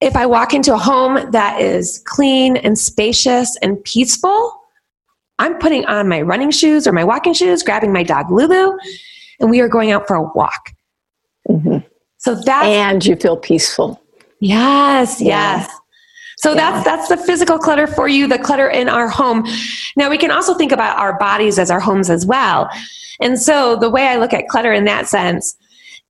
if 0.00 0.14
I 0.14 0.26
walk 0.26 0.52
into 0.52 0.74
a 0.74 0.78
home 0.78 1.30
that 1.30 1.60
is 1.60 2.02
clean 2.04 2.56
and 2.56 2.78
spacious 2.78 3.56
and 3.62 3.82
peaceful, 3.84 4.60
I'm 5.38 5.58
putting 5.58 5.84
on 5.86 6.08
my 6.08 6.22
running 6.22 6.50
shoes 6.50 6.86
or 6.86 6.92
my 6.92 7.04
walking 7.04 7.32
shoes, 7.32 7.62
grabbing 7.62 7.92
my 7.92 8.02
dog 8.02 8.30
Lulu, 8.30 8.76
and 9.40 9.50
we 9.50 9.60
are 9.60 9.68
going 9.68 9.90
out 9.90 10.06
for 10.06 10.16
a 10.16 10.22
walk. 10.22 10.72
Mm-hmm. 11.48 11.78
So 12.18 12.34
that 12.34 12.64
and 12.64 13.04
you 13.04 13.16
feel 13.16 13.36
peaceful. 13.36 14.02
Yes, 14.40 15.20
yeah. 15.20 15.58
yes. 15.58 15.80
So 16.36 16.50
yeah. 16.50 16.56
that's 16.56 16.84
that's 16.84 17.08
the 17.08 17.16
physical 17.16 17.58
clutter 17.58 17.86
for 17.86 18.08
you, 18.08 18.28
the 18.28 18.38
clutter 18.38 18.68
in 18.68 18.88
our 18.88 19.08
home. 19.08 19.44
Now 19.96 20.10
we 20.10 20.18
can 20.18 20.30
also 20.30 20.54
think 20.54 20.72
about 20.72 20.98
our 20.98 21.18
bodies 21.18 21.58
as 21.58 21.70
our 21.70 21.80
homes 21.80 22.10
as 22.10 22.26
well. 22.26 22.68
And 23.20 23.40
so 23.40 23.76
the 23.76 23.88
way 23.88 24.06
I 24.08 24.16
look 24.16 24.32
at 24.32 24.48
clutter 24.48 24.72
in 24.72 24.84
that 24.84 25.06
sense 25.06 25.56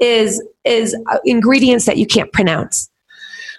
is 0.00 0.42
is 0.64 0.97
uh, 1.11 1.18
ingredients 1.25 1.87
that 1.87 1.97
you 1.97 2.06
can't 2.06 2.33
pronounce 2.33 2.90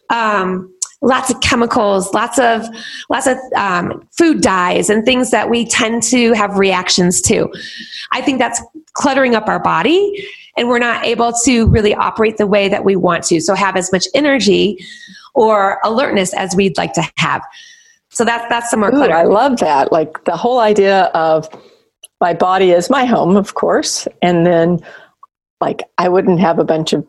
um, 0.09 0.73
lots 1.01 1.29
of 1.29 1.39
chemicals, 1.41 2.13
lots 2.13 2.39
of 2.39 2.65
lots 3.09 3.27
of 3.27 3.37
um, 3.55 4.07
food 4.17 4.41
dyes, 4.41 4.89
and 4.89 5.05
things 5.05 5.31
that 5.31 5.49
we 5.49 5.65
tend 5.65 6.03
to 6.03 6.33
have 6.33 6.57
reactions 6.57 7.21
to. 7.21 7.51
I 8.11 8.21
think 8.21 8.39
that's 8.39 8.61
cluttering 8.93 9.35
up 9.35 9.47
our 9.47 9.59
body, 9.59 10.27
and 10.57 10.67
we're 10.67 10.79
not 10.79 11.05
able 11.05 11.33
to 11.45 11.67
really 11.67 11.93
operate 11.93 12.37
the 12.37 12.47
way 12.47 12.67
that 12.67 12.83
we 12.83 12.95
want 12.95 13.23
to. 13.25 13.39
So 13.41 13.55
have 13.55 13.75
as 13.75 13.91
much 13.91 14.07
energy 14.13 14.83
or 15.37 15.79
alertness 15.83 16.33
as 16.33 16.55
we'd 16.55 16.77
like 16.77 16.93
to 16.93 17.03
have. 17.17 17.41
So 18.09 18.25
that's 18.25 18.45
that's 18.49 18.69
some 18.69 18.81
more 18.81 18.91
clutter. 18.91 19.13
Ooh, 19.13 19.17
I 19.17 19.23
love 19.23 19.59
that. 19.59 19.91
Like 19.91 20.23
the 20.25 20.35
whole 20.35 20.59
idea 20.59 21.05
of 21.13 21.47
my 22.19 22.33
body 22.33 22.71
is 22.71 22.89
my 22.89 23.05
home, 23.05 23.37
of 23.37 23.53
course, 23.53 24.07
and 24.21 24.45
then 24.45 24.79
like 25.61 25.83
I 25.97 26.09
wouldn't 26.09 26.39
have 26.39 26.59
a 26.59 26.63
bunch 26.63 26.93
of 26.93 27.05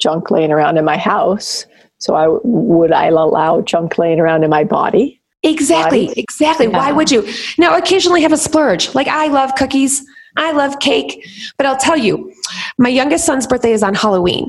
junk 0.00 0.30
laying 0.30 0.52
around 0.52 0.78
in 0.78 0.84
my 0.84 0.96
house 0.96 1.66
so 2.02 2.16
I 2.16 2.26
would 2.42 2.90
I 2.90 3.06
allow 3.06 3.60
junk 3.60 3.96
laying 3.96 4.18
around 4.18 4.42
in 4.42 4.50
my 4.50 4.64
body? 4.64 5.20
Exactly, 5.44 6.08
body? 6.08 6.20
exactly. 6.20 6.66
Yeah. 6.66 6.76
Why 6.76 6.90
would 6.90 7.12
you? 7.12 7.32
Now, 7.58 7.76
occasionally 7.76 8.22
have 8.22 8.32
a 8.32 8.36
splurge. 8.36 8.92
Like 8.92 9.06
I 9.06 9.28
love 9.28 9.54
cookies, 9.54 10.04
I 10.36 10.50
love 10.50 10.80
cake, 10.80 11.24
but 11.56 11.66
I'll 11.66 11.76
tell 11.76 11.96
you, 11.96 12.32
my 12.76 12.88
youngest 12.88 13.24
son's 13.24 13.46
birthday 13.46 13.70
is 13.70 13.84
on 13.84 13.94
Halloween. 13.94 14.48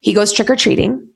He 0.00 0.12
goes 0.12 0.32
trick 0.32 0.50
or 0.50 0.56
treating. 0.56 1.07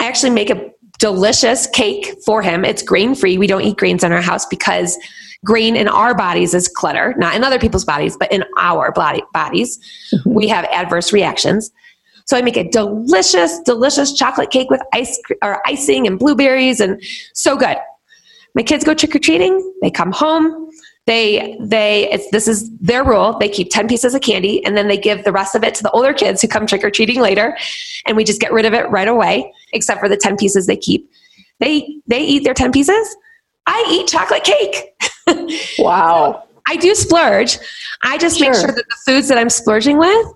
I 0.00 0.06
actually 0.06 0.30
make 0.30 0.50
a 0.50 0.70
delicious 0.98 1.66
cake 1.66 2.14
for 2.24 2.42
him. 2.42 2.64
It's 2.64 2.82
grain 2.82 3.14
free. 3.14 3.38
We 3.38 3.46
don't 3.46 3.62
eat 3.62 3.76
grains 3.76 4.02
in 4.02 4.12
our 4.12 4.20
house 4.20 4.46
because 4.46 4.98
grain 5.44 5.76
in 5.76 5.88
our 5.88 6.14
bodies 6.14 6.54
is 6.54 6.68
clutter, 6.68 7.14
not 7.18 7.34
in 7.34 7.44
other 7.44 7.58
people's 7.58 7.84
bodies, 7.84 8.16
but 8.18 8.32
in 8.32 8.44
our 8.58 8.92
body, 8.92 9.22
bodies, 9.32 9.78
mm-hmm. 10.12 10.34
we 10.34 10.48
have 10.48 10.64
adverse 10.66 11.12
reactions. 11.12 11.70
So 12.26 12.36
I 12.36 12.42
make 12.42 12.56
a 12.56 12.68
delicious, 12.68 13.60
delicious 13.60 14.12
chocolate 14.12 14.50
cake 14.50 14.70
with 14.70 14.80
ice 14.92 15.20
or 15.42 15.60
icing 15.66 16.06
and 16.06 16.18
blueberries 16.18 16.80
and 16.80 17.02
so 17.34 17.56
good. 17.56 17.76
My 18.54 18.62
kids 18.62 18.84
go 18.84 18.94
trick 18.94 19.14
or 19.14 19.18
treating. 19.18 19.74
They 19.82 19.90
come 19.90 20.12
home. 20.12 20.70
They 21.06 21.56
they 21.60 22.10
it's 22.10 22.30
this 22.30 22.46
is 22.46 22.70
their 22.78 23.04
rule. 23.04 23.36
They 23.38 23.48
keep 23.48 23.70
10 23.70 23.88
pieces 23.88 24.14
of 24.14 24.20
candy 24.20 24.64
and 24.64 24.76
then 24.76 24.86
they 24.86 24.98
give 24.98 25.24
the 25.24 25.32
rest 25.32 25.54
of 25.54 25.64
it 25.64 25.74
to 25.76 25.82
the 25.82 25.90
older 25.90 26.12
kids 26.12 26.40
who 26.40 26.48
come 26.48 26.66
trick 26.66 26.84
or 26.84 26.90
treating 26.90 27.20
later 27.20 27.56
and 28.06 28.16
we 28.16 28.24
just 28.24 28.40
get 28.40 28.52
rid 28.52 28.64
of 28.64 28.74
it 28.74 28.88
right 28.90 29.08
away 29.08 29.52
except 29.72 30.00
for 30.00 30.08
the 30.08 30.16
10 30.16 30.36
pieces 30.36 30.66
they 30.66 30.76
keep. 30.76 31.10
They 31.58 31.96
they 32.06 32.20
eat 32.20 32.44
their 32.44 32.54
10 32.54 32.70
pieces. 32.70 33.16
I 33.66 33.84
eat 33.90 34.08
chocolate 34.08 34.44
cake. 34.44 34.94
wow. 35.78 36.44
I 36.68 36.76
do 36.76 36.94
splurge. 36.94 37.58
I 38.02 38.18
just 38.18 38.38
sure. 38.38 38.50
make 38.50 38.58
sure 38.58 38.68
that 38.68 38.84
the 38.88 38.96
foods 39.06 39.28
that 39.28 39.38
I'm 39.38 39.50
splurging 39.50 39.98
with 39.98 40.26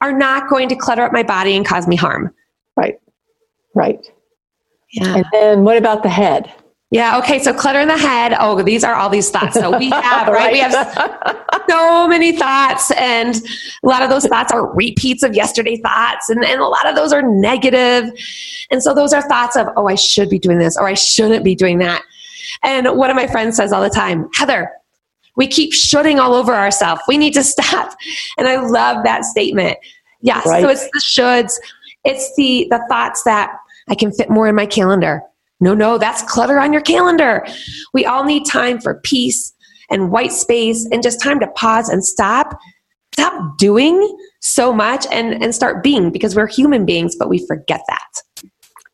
are 0.00 0.12
not 0.12 0.48
going 0.48 0.68
to 0.68 0.76
clutter 0.76 1.02
up 1.02 1.12
my 1.12 1.22
body 1.22 1.56
and 1.56 1.66
cause 1.66 1.86
me 1.86 1.96
harm. 1.96 2.34
Right. 2.76 2.98
Right. 3.74 4.06
Yeah. 4.92 5.16
And 5.16 5.26
then 5.32 5.64
what 5.64 5.76
about 5.76 6.02
the 6.02 6.08
head? 6.08 6.52
Yeah. 6.94 7.18
Okay. 7.18 7.40
So 7.40 7.52
clutter 7.52 7.80
in 7.80 7.88
the 7.88 7.98
head. 7.98 8.36
Oh, 8.38 8.62
these 8.62 8.84
are 8.84 8.94
all 8.94 9.10
these 9.10 9.28
thoughts. 9.28 9.54
So 9.54 9.76
we 9.78 9.90
have, 9.90 10.28
right? 10.28 10.32
right? 10.32 10.52
We 10.52 10.60
have 10.60 11.66
so 11.68 12.06
many 12.06 12.38
thoughts 12.38 12.92
and 12.92 13.34
a 13.82 13.86
lot 13.86 14.02
of 14.02 14.10
those 14.10 14.24
thoughts 14.26 14.52
are 14.52 14.72
repeats 14.76 15.24
of 15.24 15.34
yesterday 15.34 15.76
thoughts 15.78 16.30
and, 16.30 16.44
and 16.44 16.60
a 16.60 16.68
lot 16.68 16.86
of 16.86 16.94
those 16.94 17.12
are 17.12 17.20
negative. 17.20 18.16
And 18.70 18.80
so 18.80 18.94
those 18.94 19.12
are 19.12 19.22
thoughts 19.22 19.56
of, 19.56 19.66
oh, 19.76 19.88
I 19.88 19.96
should 19.96 20.30
be 20.30 20.38
doing 20.38 20.58
this 20.58 20.76
or 20.76 20.86
I 20.86 20.94
shouldn't 20.94 21.42
be 21.42 21.56
doing 21.56 21.80
that. 21.80 22.00
And 22.62 22.86
one 22.96 23.10
of 23.10 23.16
my 23.16 23.26
friends 23.26 23.56
says 23.56 23.72
all 23.72 23.82
the 23.82 23.90
time, 23.90 24.28
Heather, 24.34 24.70
we 25.34 25.48
keep 25.48 25.72
shooting 25.72 26.20
all 26.20 26.32
over 26.32 26.54
ourselves. 26.54 27.00
We 27.08 27.18
need 27.18 27.34
to 27.34 27.42
stop. 27.42 27.96
And 28.38 28.46
I 28.46 28.64
love 28.64 29.02
that 29.02 29.24
statement. 29.24 29.78
Yes. 30.20 30.46
Right. 30.46 30.62
So 30.62 30.68
it's 30.68 30.84
the 30.84 31.00
shoulds. 31.00 31.54
It's 32.04 32.36
the 32.36 32.68
the 32.70 32.84
thoughts 32.88 33.24
that 33.24 33.52
I 33.88 33.96
can 33.96 34.12
fit 34.12 34.30
more 34.30 34.46
in 34.46 34.54
my 34.54 34.66
calendar. 34.66 35.22
No, 35.60 35.74
no, 35.74 35.98
that's 35.98 36.22
clutter 36.22 36.58
on 36.58 36.72
your 36.72 36.82
calendar. 36.82 37.46
We 37.92 38.04
all 38.04 38.24
need 38.24 38.44
time 38.46 38.80
for 38.80 39.00
peace 39.02 39.52
and 39.90 40.10
white 40.10 40.32
space 40.32 40.86
and 40.90 41.02
just 41.02 41.22
time 41.22 41.40
to 41.40 41.46
pause 41.48 41.88
and 41.88 42.04
stop. 42.04 42.58
Stop 43.12 43.58
doing 43.58 44.18
so 44.40 44.72
much 44.72 45.06
and, 45.12 45.42
and 45.42 45.54
start 45.54 45.82
being 45.82 46.10
because 46.10 46.34
we're 46.34 46.48
human 46.48 46.84
beings, 46.84 47.14
but 47.16 47.28
we 47.28 47.46
forget 47.46 47.80
that. 47.86 48.50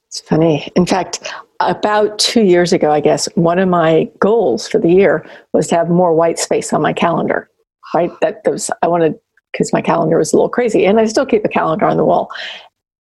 It's 0.07 0.21
funny. 0.21 0.69
In 0.77 0.85
fact, 0.87 1.33
about 1.61 2.19
two 2.19 2.43
years 2.43 2.73
ago, 2.73 2.91
I 2.91 3.01
guess, 3.01 3.27
one 3.35 3.59
of 3.59 3.69
my 3.69 4.11
goals 4.19 4.69
for 4.69 4.79
the 4.79 4.91
year 4.91 5.25
was 5.53 5.69
to 5.69 5.77
have 5.77 5.89
more 5.89 6.15
white 6.15 6.39
space 6.39 6.73
on 6.73 6.83
my 6.83 6.93
calendar. 6.93 7.49
Right? 7.95 8.11
That 8.21 8.43
was 8.47 8.71
I 8.83 8.89
wanted 8.89 9.15
because 9.53 9.73
my 9.73 9.83
calendar 9.83 10.19
was 10.19 10.33
a 10.33 10.37
little 10.37 10.49
crazy, 10.49 10.87
and 10.87 11.01
I 11.01 11.07
still 11.07 11.27
keep 11.27 11.45
a 11.45 11.49
calendar 11.49 11.87
on 11.87 11.97
the 11.97 12.05
wall. 12.05 12.31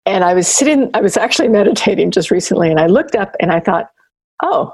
And 0.05 0.23
I 0.23 0.33
was 0.33 0.47
sitting, 0.47 0.89
I 0.93 1.01
was 1.01 1.17
actually 1.17 1.47
meditating 1.59 2.11
just 2.11 2.31
recently, 2.31 2.69
and 2.69 2.79
I 2.79 2.87
looked 2.87 3.15
up 3.15 3.35
and 3.39 3.51
I 3.51 3.59
thought, 3.59 3.89
oh, 4.43 4.73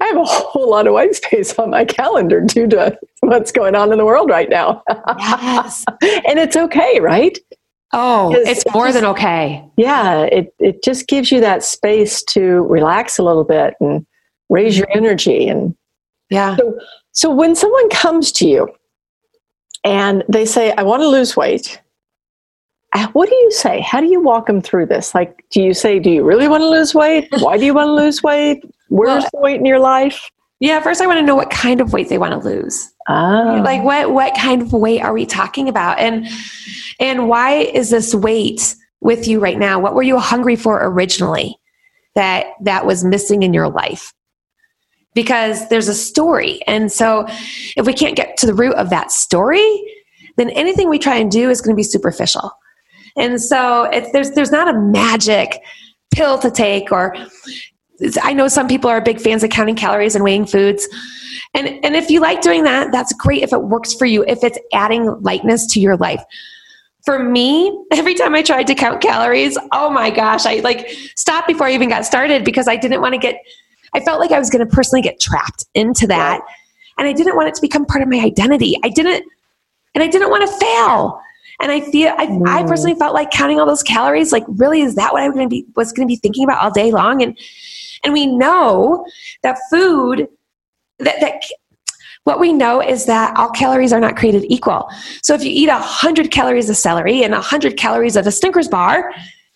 I 0.00 0.06
have 0.06 0.16
a 0.16 0.24
whole 0.24 0.70
lot 0.70 0.86
of 0.86 0.92
white 0.92 1.14
space 1.14 1.58
on 1.58 1.70
my 1.70 1.84
calendar 1.84 2.40
due 2.40 2.66
to 2.68 2.98
what's 3.20 3.50
going 3.50 3.74
on 3.74 3.92
in 3.92 3.98
the 3.98 4.04
world 4.04 4.28
right 4.28 4.48
now. 4.48 4.82
Yes. 5.18 5.84
and 6.02 6.38
it's 6.38 6.56
okay, 6.56 7.00
right? 7.00 7.38
Oh, 7.92 8.34
it's 8.34 8.64
more 8.74 8.92
than 8.92 9.04
okay. 9.06 9.64
Yeah, 9.76 10.22
it, 10.24 10.52
it 10.58 10.82
just 10.82 11.06
gives 11.06 11.30
you 11.30 11.40
that 11.40 11.62
space 11.62 12.22
to 12.24 12.62
relax 12.64 13.18
a 13.18 13.22
little 13.22 13.44
bit 13.44 13.74
and 13.80 14.04
raise 14.50 14.76
your 14.76 14.86
mm-hmm. 14.88 14.98
energy. 14.98 15.48
And 15.48 15.74
yeah. 16.28 16.56
So, 16.56 16.78
so 17.12 17.30
when 17.30 17.54
someone 17.54 17.88
comes 17.90 18.32
to 18.32 18.46
you 18.46 18.68
and 19.84 20.24
they 20.28 20.44
say, 20.44 20.72
I 20.72 20.82
want 20.82 21.02
to 21.02 21.08
lose 21.08 21.36
weight. 21.36 21.80
What 23.12 23.28
do 23.28 23.34
you 23.34 23.50
say? 23.50 23.80
How 23.80 24.00
do 24.00 24.06
you 24.06 24.20
walk 24.20 24.46
them 24.46 24.60
through 24.60 24.86
this? 24.86 25.14
Like, 25.14 25.44
do 25.50 25.62
you 25.62 25.74
say, 25.74 25.98
Do 25.98 26.10
you 26.10 26.24
really 26.24 26.48
want 26.48 26.62
to 26.62 26.68
lose 26.68 26.94
weight? 26.94 27.28
Why 27.40 27.58
do 27.58 27.64
you 27.64 27.74
want 27.74 27.88
to 27.88 27.92
lose 27.92 28.22
weight? 28.22 28.62
Where's 28.88 29.22
Well- 29.22 29.30
the 29.32 29.40
weight 29.40 29.56
in 29.60 29.66
your 29.66 29.78
life? 29.80 30.30
Yeah, 30.60 30.80
first 30.80 31.02
I 31.02 31.06
want 31.06 31.18
to 31.18 31.26
know 31.26 31.34
what 31.36 31.50
kind 31.50 31.80
of 31.82 31.92
weight 31.92 32.08
they 32.08 32.16
want 32.16 32.32
to 32.32 32.48
lose. 32.48 32.90
Ah, 33.08 33.60
Like 33.62 33.82
what 33.82 34.12
what 34.12 34.34
kind 34.34 34.62
of 34.62 34.72
weight 34.72 35.02
are 35.02 35.12
we 35.12 35.26
talking 35.26 35.68
about? 35.68 35.98
And 35.98 36.26
and 36.98 37.28
why 37.28 37.50
is 37.52 37.90
this 37.90 38.14
weight 38.14 38.74
with 39.00 39.28
you 39.28 39.38
right 39.38 39.58
now? 39.58 39.78
What 39.78 39.94
were 39.94 40.02
you 40.02 40.18
hungry 40.18 40.56
for 40.56 40.80
originally 40.82 41.56
that 42.14 42.46
that 42.62 42.86
was 42.86 43.04
missing 43.04 43.42
in 43.42 43.52
your 43.52 43.68
life? 43.68 44.14
Because 45.14 45.68
there's 45.68 45.88
a 45.88 45.94
story. 45.94 46.60
And 46.66 46.90
so 46.90 47.26
if 47.76 47.86
we 47.86 47.92
can't 47.92 48.16
get 48.16 48.36
to 48.38 48.46
the 48.46 48.54
root 48.54 48.74
of 48.76 48.88
that 48.90 49.12
story, 49.12 49.82
then 50.36 50.50
anything 50.50 50.88
we 50.88 50.98
try 50.98 51.16
and 51.16 51.30
do 51.30 51.50
is 51.50 51.60
going 51.60 51.74
to 51.74 51.76
be 51.76 51.82
superficial. 51.82 52.50
And 53.16 53.40
so 53.40 53.84
it's, 53.84 54.10
there's 54.12 54.30
there's 54.32 54.50
not 54.50 54.68
a 54.68 54.78
magic 54.78 55.60
pill 56.10 56.38
to 56.38 56.50
take 56.50 56.92
or 56.92 57.16
I 58.22 58.32
know 58.32 58.48
some 58.48 58.68
people 58.68 58.90
are 58.90 59.00
big 59.00 59.20
fans 59.20 59.42
of 59.42 59.50
counting 59.50 59.76
calories 59.76 60.14
and 60.14 60.22
weighing 60.22 60.46
foods. 60.46 60.86
And 61.54 61.68
and 61.84 61.96
if 61.96 62.10
you 62.10 62.20
like 62.20 62.42
doing 62.42 62.64
that, 62.64 62.92
that's 62.92 63.12
great 63.14 63.42
if 63.42 63.52
it 63.52 63.62
works 63.62 63.94
for 63.94 64.04
you, 64.04 64.24
if 64.26 64.44
it's 64.44 64.58
adding 64.72 65.20
lightness 65.22 65.66
to 65.68 65.80
your 65.80 65.96
life. 65.96 66.22
For 67.04 67.18
me, 67.22 67.76
every 67.92 68.14
time 68.14 68.34
I 68.34 68.42
tried 68.42 68.66
to 68.66 68.74
count 68.74 69.00
calories, 69.00 69.56
oh 69.72 69.90
my 69.90 70.10
gosh, 70.10 70.44
I 70.44 70.56
like 70.56 70.90
stopped 71.16 71.48
before 71.48 71.66
I 71.66 71.72
even 71.72 71.88
got 71.88 72.04
started 72.04 72.44
because 72.44 72.68
I 72.68 72.76
didn't 72.76 73.00
want 73.00 73.14
to 73.14 73.18
get 73.18 73.40
I 73.94 74.00
felt 74.00 74.20
like 74.20 74.30
I 74.30 74.38
was 74.38 74.50
going 74.50 74.66
to 74.66 74.70
personally 74.70 75.00
get 75.00 75.18
trapped 75.20 75.64
into 75.74 76.06
that. 76.08 76.42
And 76.98 77.06
I 77.08 77.12
didn't 77.12 77.36
want 77.36 77.48
it 77.48 77.54
to 77.54 77.60
become 77.60 77.86
part 77.86 78.02
of 78.02 78.08
my 78.08 78.18
identity. 78.18 78.76
I 78.82 78.88
didn't 78.90 79.24
and 79.94 80.04
I 80.04 80.08
didn't 80.08 80.28
want 80.28 80.46
to 80.46 80.58
fail. 80.58 81.20
And 81.60 81.72
I 81.72 81.80
feel 81.80 82.08
I, 82.16 82.24
I 82.24 82.62
Mm. 82.62 82.68
personally 82.68 82.98
felt 82.98 83.14
like 83.14 83.30
counting 83.30 83.58
all 83.58 83.66
those 83.66 83.82
calories, 83.82 84.32
like 84.32 84.44
really 84.48 84.80
is 84.82 84.94
that 84.96 85.12
what 85.12 85.22
I'm 85.22 85.32
going 85.32 85.48
to 85.48 85.50
be 85.50 85.64
was 85.74 85.92
going 85.92 86.06
to 86.06 86.12
be 86.12 86.16
thinking 86.16 86.44
about 86.44 86.62
all 86.62 86.70
day 86.70 86.90
long? 86.90 87.22
And 87.22 87.38
and 88.04 88.12
we 88.12 88.26
know 88.26 89.06
that 89.42 89.58
food 89.70 90.28
that, 90.98 91.20
that 91.20 91.42
what 92.24 92.40
we 92.40 92.52
know 92.52 92.82
is 92.82 93.06
that 93.06 93.36
all 93.36 93.50
calories 93.50 93.92
are 93.92 94.00
not 94.00 94.16
created 94.16 94.44
equal. 94.48 94.88
So 95.22 95.32
if 95.34 95.44
you 95.44 95.50
eat 95.50 95.68
100 95.68 96.30
calories 96.30 96.68
of 96.68 96.76
celery 96.76 97.22
and 97.22 97.32
100 97.32 97.76
calories 97.76 98.16
of 98.16 98.26
a 98.26 98.32
Snickers 98.32 98.66
bar, 98.66 99.12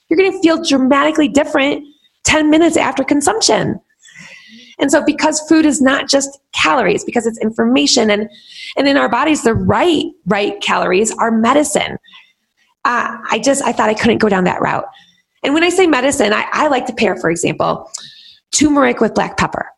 you're 0.09 0.17
going 0.17 0.31
to 0.31 0.41
feel 0.41 0.63
dramatically 0.63 1.29
different 1.29 1.85
10 2.25 2.49
minutes 2.49 2.77
after 2.77 3.03
consumption. 3.03 3.81
And 4.81 4.91
so 4.91 5.05
because 5.05 5.41
food 5.49 5.67
is 5.67 5.81
not 5.81 6.09
just 6.09 6.41
calories, 6.53 7.05
because 7.05 7.27
it's 7.27 7.39
information 7.39 8.11
and 8.11 8.29
and 8.77 8.89
in 8.89 8.97
our 8.97 9.09
bodies 9.09 9.43
the 9.43 9.55
right 9.55 10.05
right 10.27 10.61
calories 10.63 11.13
are 11.19 11.31
medicine. 11.31 11.99
Uh, 12.85 13.19
I 13.31 13.39
just 13.39 13.63
I 13.63 13.73
thought 13.73 13.91
I 13.91 13.95
couldn't 13.95 14.19
go 14.19 14.29
down 14.29 14.45
that 14.45 14.61
route. 14.61 14.87
And 15.43 15.55
when 15.55 15.65
I 15.65 15.71
say 15.71 15.87
medicine, 15.87 16.33
I, 16.33 16.47
I 16.53 16.69
like 16.69 16.87
to 16.87 16.93
pair, 16.93 17.17
for 17.17 17.31
example, 17.31 17.91
turmeric 18.53 19.01
with 19.01 19.15
black 19.15 19.37
pepper. 19.37 19.71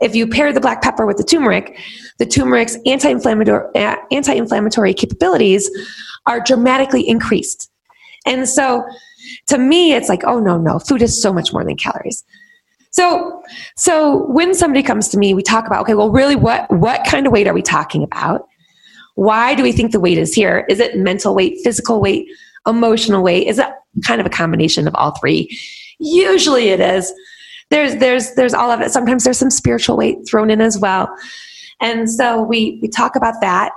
If 0.00 0.14
you 0.14 0.26
pair 0.26 0.52
the 0.52 0.60
black 0.60 0.82
pepper 0.82 1.06
with 1.06 1.16
the 1.16 1.24
turmeric, 1.24 1.78
the 2.18 2.26
turmeric's 2.26 2.76
anti-inflammatory, 2.86 3.74
uh, 3.74 3.96
anti-inflammatory 4.10 4.94
capabilities 4.94 5.70
are 6.26 6.40
dramatically 6.40 7.06
increased. 7.06 7.70
And 8.26 8.48
so 8.48 8.84
to 9.48 9.58
me, 9.58 9.92
it's 9.92 10.08
like, 10.08 10.24
oh 10.24 10.40
no, 10.40 10.58
no, 10.58 10.78
food 10.78 11.02
is 11.02 11.20
so 11.20 11.32
much 11.32 11.52
more 11.52 11.64
than 11.64 11.76
calories. 11.76 12.24
So, 12.92 13.42
so 13.76 14.26
when 14.26 14.54
somebody 14.54 14.82
comes 14.82 15.08
to 15.08 15.18
me, 15.18 15.34
we 15.34 15.42
talk 15.42 15.66
about, 15.66 15.82
okay, 15.82 15.94
well, 15.94 16.10
really, 16.10 16.36
what, 16.36 16.70
what 16.70 17.04
kind 17.06 17.26
of 17.26 17.32
weight 17.32 17.48
are 17.48 17.54
we 17.54 17.62
talking 17.62 18.02
about? 18.02 18.46
Why 19.14 19.54
do 19.54 19.62
we 19.62 19.72
think 19.72 19.92
the 19.92 20.00
weight 20.00 20.18
is 20.18 20.34
here? 20.34 20.66
Is 20.68 20.78
it 20.78 20.96
mental 20.96 21.34
weight, 21.34 21.58
physical 21.64 22.00
weight, 22.00 22.26
emotional 22.66 23.22
weight? 23.22 23.48
Is 23.48 23.58
it 23.58 23.66
kind 24.06 24.20
of 24.20 24.26
a 24.26 24.30
combination 24.30 24.86
of 24.86 24.94
all 24.94 25.12
three? 25.12 25.58
Usually 25.98 26.68
it 26.68 26.80
is. 26.80 27.12
There's, 27.70 27.96
there's, 27.96 28.34
there's 28.34 28.54
all 28.54 28.70
of 28.70 28.82
it. 28.82 28.90
Sometimes 28.90 29.24
there's 29.24 29.38
some 29.38 29.50
spiritual 29.50 29.96
weight 29.96 30.18
thrown 30.28 30.50
in 30.50 30.60
as 30.60 30.78
well. 30.78 31.08
And 31.80 32.10
so 32.10 32.42
we, 32.42 32.78
we 32.82 32.88
talk 32.88 33.16
about 33.16 33.34
that. 33.40 33.72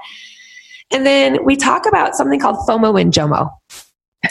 And 0.92 1.06
then 1.06 1.44
we 1.46 1.56
talk 1.56 1.86
about 1.86 2.16
something 2.16 2.40
called 2.40 2.58
FOMO 2.68 3.00
and 3.00 3.14
JOMO. 3.14 3.50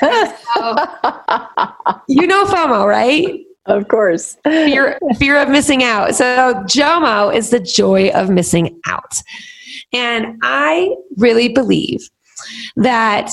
You 2.09 2.27
know 2.27 2.45
FOMO, 2.45 2.87
right? 2.87 3.41
Of 3.67 3.89
course. 3.89 4.37
fear 4.45 4.99
fear 5.19 5.41
of 5.41 5.49
missing 5.49 5.83
out. 5.83 6.15
So 6.15 6.55
JOMO 6.67 7.35
is 7.35 7.51
the 7.51 7.61
joy 7.61 8.11
of 8.11 8.31
missing 8.31 8.81
out. 8.87 9.23
And 9.93 10.39
I 10.43 10.95
really 11.17 11.49
believe 11.49 12.09
that 12.77 13.31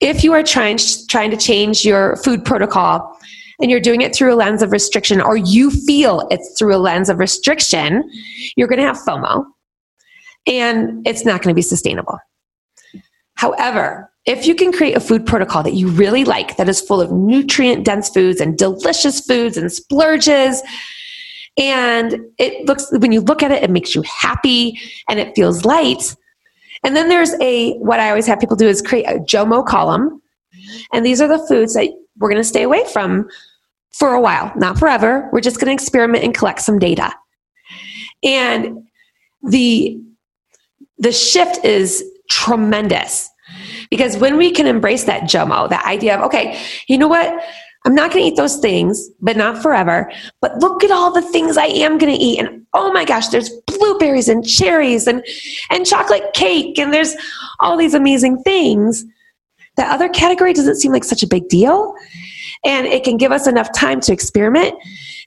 if 0.00 0.22
you 0.22 0.32
are 0.32 0.42
trying 0.42 0.78
trying 1.08 1.30
to 1.30 1.36
change 1.36 1.84
your 1.84 2.16
food 2.16 2.44
protocol 2.44 3.18
and 3.60 3.70
you're 3.70 3.80
doing 3.80 4.02
it 4.02 4.14
through 4.14 4.34
a 4.34 4.36
lens 4.36 4.62
of 4.62 4.72
restriction 4.72 5.20
or 5.20 5.36
you 5.36 5.70
feel 5.70 6.26
it's 6.30 6.58
through 6.58 6.76
a 6.76 6.78
lens 6.78 7.08
of 7.08 7.18
restriction, 7.18 8.08
you're 8.56 8.68
going 8.68 8.78
to 8.78 8.86
have 8.86 8.98
FOMO 8.98 9.44
and 10.46 11.06
it's 11.06 11.24
not 11.24 11.42
going 11.42 11.52
to 11.52 11.56
be 11.56 11.62
sustainable. 11.62 12.18
However, 13.34 14.10
if 14.26 14.46
you 14.46 14.54
can 14.54 14.72
create 14.72 14.96
a 14.96 15.00
food 15.00 15.24
protocol 15.24 15.62
that 15.62 15.74
you 15.74 15.88
really 15.88 16.24
like, 16.24 16.56
that 16.56 16.68
is 16.68 16.80
full 16.80 17.00
of 17.00 17.12
nutrient 17.12 17.84
dense 17.84 18.08
foods 18.08 18.40
and 18.40 18.58
delicious 18.58 19.20
foods 19.20 19.56
and 19.56 19.72
splurges, 19.72 20.62
and 21.56 22.18
it 22.36 22.66
looks, 22.66 22.90
when 22.92 23.12
you 23.12 23.20
look 23.20 23.42
at 23.42 23.50
it, 23.50 23.62
it 23.62 23.70
makes 23.70 23.94
you 23.94 24.02
happy 24.02 24.78
and 25.08 25.18
it 25.18 25.34
feels 25.34 25.64
light. 25.64 26.14
And 26.84 26.94
then 26.94 27.08
there's 27.08 27.34
a, 27.40 27.74
what 27.78 28.00
I 28.00 28.10
always 28.10 28.26
have 28.26 28.40
people 28.40 28.56
do 28.56 28.68
is 28.68 28.82
create 28.82 29.04
a 29.04 29.18
JOMO 29.20 29.64
column. 29.64 30.20
And 30.92 31.06
these 31.06 31.20
are 31.20 31.28
the 31.28 31.44
foods 31.46 31.74
that 31.74 31.88
we're 32.18 32.28
going 32.28 32.40
to 32.40 32.44
stay 32.44 32.62
away 32.62 32.84
from 32.92 33.28
for 33.92 34.12
a 34.12 34.20
while, 34.20 34.52
not 34.56 34.78
forever. 34.78 35.30
We're 35.32 35.40
just 35.40 35.58
going 35.58 35.68
to 35.68 35.72
experiment 35.72 36.24
and 36.24 36.34
collect 36.34 36.60
some 36.60 36.78
data. 36.78 37.14
And 38.22 38.86
the, 39.42 39.98
the 40.98 41.12
shift 41.12 41.64
is 41.64 42.04
tremendous 42.28 43.30
because 43.90 44.16
when 44.16 44.36
we 44.36 44.50
can 44.50 44.66
embrace 44.66 45.04
that 45.04 45.22
JOMO, 45.22 45.68
that 45.70 45.84
idea 45.84 46.16
of, 46.16 46.24
okay, 46.24 46.58
you 46.88 46.98
know 46.98 47.08
what? 47.08 47.42
I'm 47.84 47.94
not 47.94 48.10
going 48.10 48.24
to 48.24 48.32
eat 48.32 48.36
those 48.36 48.56
things, 48.56 49.08
but 49.20 49.36
not 49.36 49.62
forever. 49.62 50.10
But 50.40 50.58
look 50.58 50.82
at 50.82 50.90
all 50.90 51.12
the 51.12 51.22
things 51.22 51.56
I 51.56 51.66
am 51.66 51.98
going 51.98 52.12
to 52.12 52.20
eat. 52.20 52.40
And 52.40 52.66
oh 52.74 52.92
my 52.92 53.04
gosh, 53.04 53.28
there's 53.28 53.48
blueberries 53.66 54.28
and 54.28 54.46
cherries 54.46 55.06
and, 55.06 55.24
and 55.70 55.86
chocolate 55.86 56.32
cake. 56.34 56.80
And 56.80 56.92
there's 56.92 57.14
all 57.60 57.76
these 57.76 57.94
amazing 57.94 58.42
things. 58.42 59.04
That 59.76 59.92
other 59.92 60.08
category 60.08 60.52
doesn't 60.52 60.76
seem 60.76 60.90
like 60.90 61.04
such 61.04 61.22
a 61.22 61.28
big 61.28 61.48
deal. 61.48 61.94
And 62.64 62.86
it 62.86 63.04
can 63.04 63.18
give 63.18 63.30
us 63.30 63.46
enough 63.46 63.72
time 63.72 64.00
to 64.00 64.12
experiment 64.12 64.74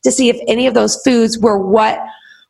to 0.04 0.12
see 0.12 0.28
if 0.28 0.38
any 0.48 0.68
of 0.68 0.74
those 0.74 1.02
foods 1.04 1.40
were 1.40 1.58
what 1.58 2.00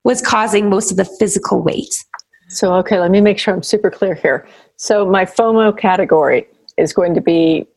was 0.03 0.21
causing 0.21 0.69
most 0.69 0.91
of 0.91 0.97
the 0.97 1.05
physical 1.05 1.61
weight. 1.61 2.03
So, 2.47 2.73
okay, 2.75 2.99
let 2.99 3.11
me 3.11 3.21
make 3.21 3.37
sure 3.37 3.53
I'm 3.53 3.61
super 3.61 3.91
clear 3.91 4.15
here. 4.15 4.47
So, 4.81 5.05
my 5.05 5.25
FOMO 5.25 5.77
category 5.77 6.47
is 6.77 6.93
going 6.93 7.13
to 7.13 7.21
be 7.21 7.67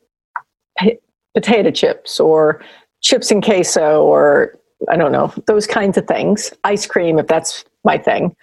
p- 0.79 0.99
potato 1.35 1.73
chips 1.73 2.21
or 2.21 2.63
chips 3.01 3.33
and 3.33 3.43
queso 3.45 4.03
or 4.05 4.57
I 4.89 4.97
don't 4.97 5.11
know, 5.13 5.33
those 5.49 5.67
kinds 5.67 5.97
of 5.99 6.07
things, 6.07 6.53
ice 6.65 6.87
cream, 6.87 7.19
if 7.19 7.27
that's 7.27 7.65
my 7.85 7.99
thing. 7.99 8.35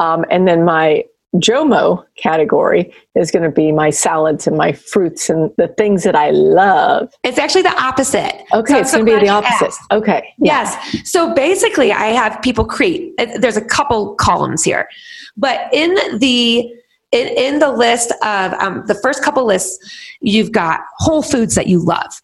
Um, 0.00 0.24
and 0.30 0.46
then 0.48 0.64
my 0.64 1.04
JOMO 1.36 2.04
category 2.16 2.92
is 3.14 3.30
going 3.30 3.42
to 3.44 3.50
be 3.50 3.70
my 3.70 3.90
salads 3.90 4.46
and 4.48 4.56
my 4.56 4.72
fruits 4.72 5.30
and 5.30 5.50
the 5.56 5.68
things 5.68 6.02
that 6.02 6.16
I 6.16 6.30
love. 6.30 7.12
It's 7.22 7.38
actually 7.38 7.62
the 7.62 7.80
opposite. 7.80 8.44
Okay, 8.52 8.72
So- 8.74 8.78
it's 8.80 8.90
so 8.90 8.96
going 8.98 9.06
to 9.06 9.20
be 9.20 9.26
the 9.26 9.32
opposite. 9.32 9.66
asked. 9.66 9.92
Okay. 9.92 10.34
yeah. 10.38 10.62
Yes. 10.62 11.08
So 11.10 11.32
basically, 11.34 11.92
I 11.92 12.06
have 12.06 12.40
people 12.42 12.64
create. 12.64 13.12
There's 13.40 13.56
a 13.56 13.64
couple 13.64 14.14
columns 14.16 14.64
here, 14.64 14.88
but 15.36 15.68
in 15.72 15.94
the 16.18 16.68
in, 17.12 17.28
in 17.28 17.58
the 17.58 17.70
list 17.72 18.12
of 18.22 18.52
um, 18.54 18.84
the 18.86 18.94
first 18.94 19.22
couple 19.22 19.44
lists, 19.46 19.78
you've 20.20 20.52
got 20.52 20.80
whole 20.98 21.22
foods 21.22 21.54
that 21.54 21.66
you 21.66 21.78
love. 21.78 22.20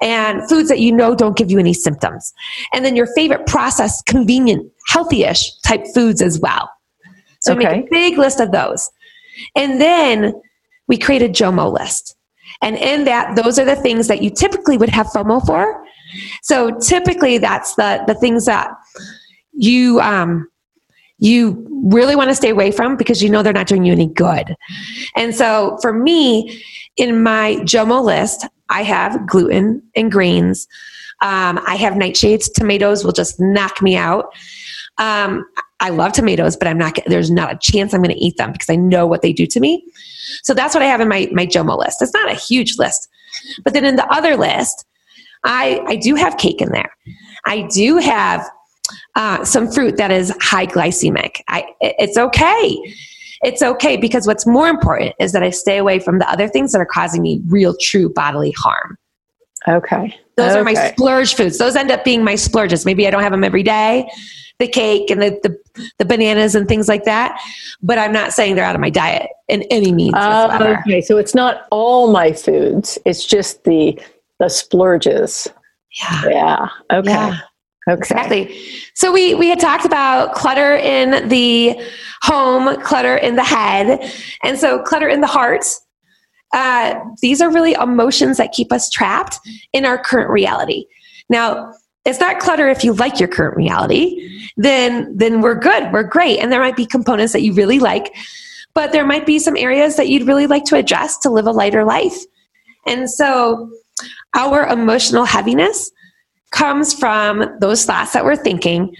And 0.00 0.48
foods 0.48 0.68
that 0.68 0.80
you 0.80 0.90
know 0.90 1.14
don't 1.14 1.36
give 1.36 1.48
you 1.48 1.60
any 1.60 1.72
symptoms. 1.72 2.32
And 2.72 2.84
then 2.84 2.96
your 2.96 3.06
favorite 3.14 3.46
processed, 3.46 4.04
convenient, 4.06 4.68
healthy-ish 4.88 5.60
type 5.60 5.84
foods 5.94 6.20
as 6.20 6.40
well. 6.40 6.68
So 7.38 7.52
Okay. 7.52 7.64
make 7.64 7.86
a 7.86 7.88
big 7.88 8.18
list 8.18 8.40
of 8.40 8.50
those. 8.50 8.90
And 9.54 9.80
then 9.80 10.34
we 10.88 10.98
create 10.98 11.22
a 11.22 11.28
JOMO 11.28 11.72
list. 11.72 12.16
And 12.62 12.76
in 12.76 13.04
that, 13.04 13.36
those 13.36 13.60
are 13.60 13.64
the 13.64 13.76
things 13.76 14.08
that 14.08 14.22
you 14.22 14.30
typically 14.30 14.76
would 14.76 14.88
have 14.88 15.06
FOMO 15.06 15.44
for. 15.46 15.84
So 16.42 16.76
typically 16.78 17.38
that's 17.38 17.76
the, 17.76 18.02
the 18.06 18.14
things 18.14 18.44
that 18.46 18.70
you, 19.52 20.00
um, 20.00 20.48
you 21.22 21.64
really 21.84 22.16
want 22.16 22.30
to 22.30 22.34
stay 22.34 22.50
away 22.50 22.72
from 22.72 22.96
because 22.96 23.22
you 23.22 23.30
know 23.30 23.44
they're 23.44 23.52
not 23.52 23.68
doing 23.68 23.84
you 23.84 23.92
any 23.92 24.08
good. 24.08 24.56
And 25.14 25.32
so 25.34 25.78
for 25.80 25.92
me, 25.92 26.60
in 26.96 27.22
my 27.22 27.56
JOMO 27.62 28.04
list, 28.04 28.44
I 28.70 28.82
have 28.82 29.24
gluten 29.26 29.80
and 29.94 30.10
grains. 30.10 30.66
Um, 31.22 31.60
I 31.64 31.76
have 31.76 31.94
nightshades. 31.94 32.52
Tomatoes 32.52 33.04
will 33.04 33.12
just 33.12 33.38
knock 33.38 33.80
me 33.80 33.96
out. 33.96 34.34
Um, 34.98 35.46
I 35.78 35.90
love 35.90 36.12
tomatoes, 36.12 36.56
but 36.56 36.66
I'm 36.66 36.78
not, 36.78 36.98
there's 37.06 37.30
not 37.30 37.52
a 37.52 37.58
chance 37.58 37.94
I'm 37.94 38.02
going 38.02 38.14
to 38.14 38.20
eat 38.20 38.36
them 38.36 38.50
because 38.50 38.68
I 38.68 38.76
know 38.76 39.06
what 39.06 39.22
they 39.22 39.32
do 39.32 39.46
to 39.46 39.60
me. 39.60 39.84
So 40.42 40.54
that's 40.54 40.74
what 40.74 40.82
I 40.82 40.86
have 40.86 41.00
in 41.00 41.08
my, 41.08 41.28
my 41.32 41.46
JOMO 41.46 41.78
list. 41.78 42.02
It's 42.02 42.12
not 42.12 42.30
a 42.30 42.34
huge 42.34 42.78
list. 42.78 43.08
But 43.62 43.74
then 43.74 43.84
in 43.84 43.94
the 43.94 44.12
other 44.12 44.36
list, 44.36 44.84
I, 45.44 45.80
I 45.86 45.96
do 45.96 46.16
have 46.16 46.36
cake 46.36 46.60
in 46.60 46.70
there. 46.70 46.92
I 47.46 47.68
do 47.72 47.98
have 47.98 48.44
uh, 49.14 49.44
some 49.44 49.70
fruit 49.70 49.96
that 49.96 50.10
is 50.10 50.34
high 50.40 50.66
glycemic. 50.66 51.40
I, 51.48 51.64
it's 51.80 52.16
okay. 52.16 52.78
It's 53.42 53.62
okay 53.62 53.96
because 53.96 54.26
what's 54.26 54.46
more 54.46 54.68
important 54.68 55.14
is 55.18 55.32
that 55.32 55.42
I 55.42 55.50
stay 55.50 55.78
away 55.78 55.98
from 55.98 56.18
the 56.18 56.30
other 56.30 56.48
things 56.48 56.72
that 56.72 56.80
are 56.80 56.86
causing 56.86 57.22
me 57.22 57.42
real, 57.46 57.76
true 57.76 58.08
bodily 58.08 58.52
harm. 58.56 58.96
Okay. 59.68 60.16
Those 60.36 60.52
okay. 60.52 60.60
are 60.60 60.64
my 60.64 60.74
splurge 60.74 61.34
foods. 61.34 61.58
Those 61.58 61.76
end 61.76 61.90
up 61.90 62.04
being 62.04 62.24
my 62.24 62.36
splurges. 62.36 62.84
Maybe 62.84 63.06
I 63.06 63.10
don't 63.10 63.22
have 63.22 63.32
them 63.32 63.44
every 63.44 63.62
day, 63.62 64.08
the 64.58 64.66
cake 64.66 65.10
and 65.10 65.20
the, 65.20 65.38
the, 65.42 65.90
the 65.98 66.04
bananas 66.04 66.54
and 66.54 66.66
things 66.66 66.88
like 66.88 67.04
that. 67.04 67.40
But 67.82 67.98
I'm 67.98 68.12
not 68.12 68.32
saying 68.32 68.54
they're 68.54 68.64
out 68.64 68.74
of 68.74 68.80
my 68.80 68.90
diet 68.90 69.28
in 69.48 69.62
any 69.70 69.92
means. 69.92 70.14
Uh, 70.14 70.78
okay. 70.86 71.00
So 71.00 71.18
it's 71.18 71.34
not 71.34 71.66
all 71.70 72.10
my 72.10 72.32
foods. 72.32 72.98
It's 73.04 73.26
just 73.26 73.64
the, 73.64 74.00
the 74.38 74.48
splurges. 74.48 75.48
Yeah. 76.00 76.28
Yeah. 76.28 76.68
Okay. 76.90 77.10
Yeah. 77.10 77.38
Okay. 77.88 77.98
Exactly. 77.98 78.60
So 78.94 79.12
we 79.12 79.34
we 79.34 79.48
had 79.48 79.58
talked 79.58 79.84
about 79.84 80.34
clutter 80.34 80.76
in 80.76 81.28
the 81.28 81.80
home, 82.22 82.80
clutter 82.82 83.16
in 83.16 83.34
the 83.34 83.44
head, 83.44 84.12
and 84.44 84.58
so 84.58 84.82
clutter 84.82 85.08
in 85.08 85.20
the 85.20 85.26
heart. 85.26 85.64
Uh, 86.52 87.00
these 87.20 87.40
are 87.40 87.50
really 87.50 87.72
emotions 87.72 88.36
that 88.36 88.52
keep 88.52 88.72
us 88.72 88.88
trapped 88.90 89.40
in 89.72 89.84
our 89.84 89.98
current 89.98 90.30
reality. 90.30 90.84
Now, 91.28 91.72
it's 92.04 92.20
not 92.20 92.38
clutter 92.38 92.68
if 92.68 92.84
you 92.84 92.92
like 92.92 93.18
your 93.18 93.28
current 93.28 93.56
reality, 93.56 94.48
then 94.56 95.16
then 95.16 95.40
we're 95.40 95.54
good, 95.54 95.92
we're 95.92 96.02
great, 96.04 96.38
and 96.38 96.52
there 96.52 96.60
might 96.60 96.76
be 96.76 96.86
components 96.86 97.32
that 97.32 97.42
you 97.42 97.52
really 97.52 97.80
like, 97.80 98.14
but 98.74 98.92
there 98.92 99.06
might 99.06 99.26
be 99.26 99.38
some 99.38 99.56
areas 99.56 99.96
that 99.96 100.08
you'd 100.08 100.26
really 100.26 100.46
like 100.46 100.64
to 100.66 100.76
address 100.76 101.18
to 101.18 101.30
live 101.30 101.46
a 101.46 101.52
lighter 101.52 101.84
life. 101.84 102.16
And 102.86 103.10
so, 103.10 103.70
our 104.34 104.66
emotional 104.66 105.24
heaviness 105.24 105.90
comes 106.52 106.94
from 106.94 107.44
those 107.60 107.84
thoughts 107.84 108.12
that 108.12 108.24
we're 108.24 108.36
thinking, 108.36 108.94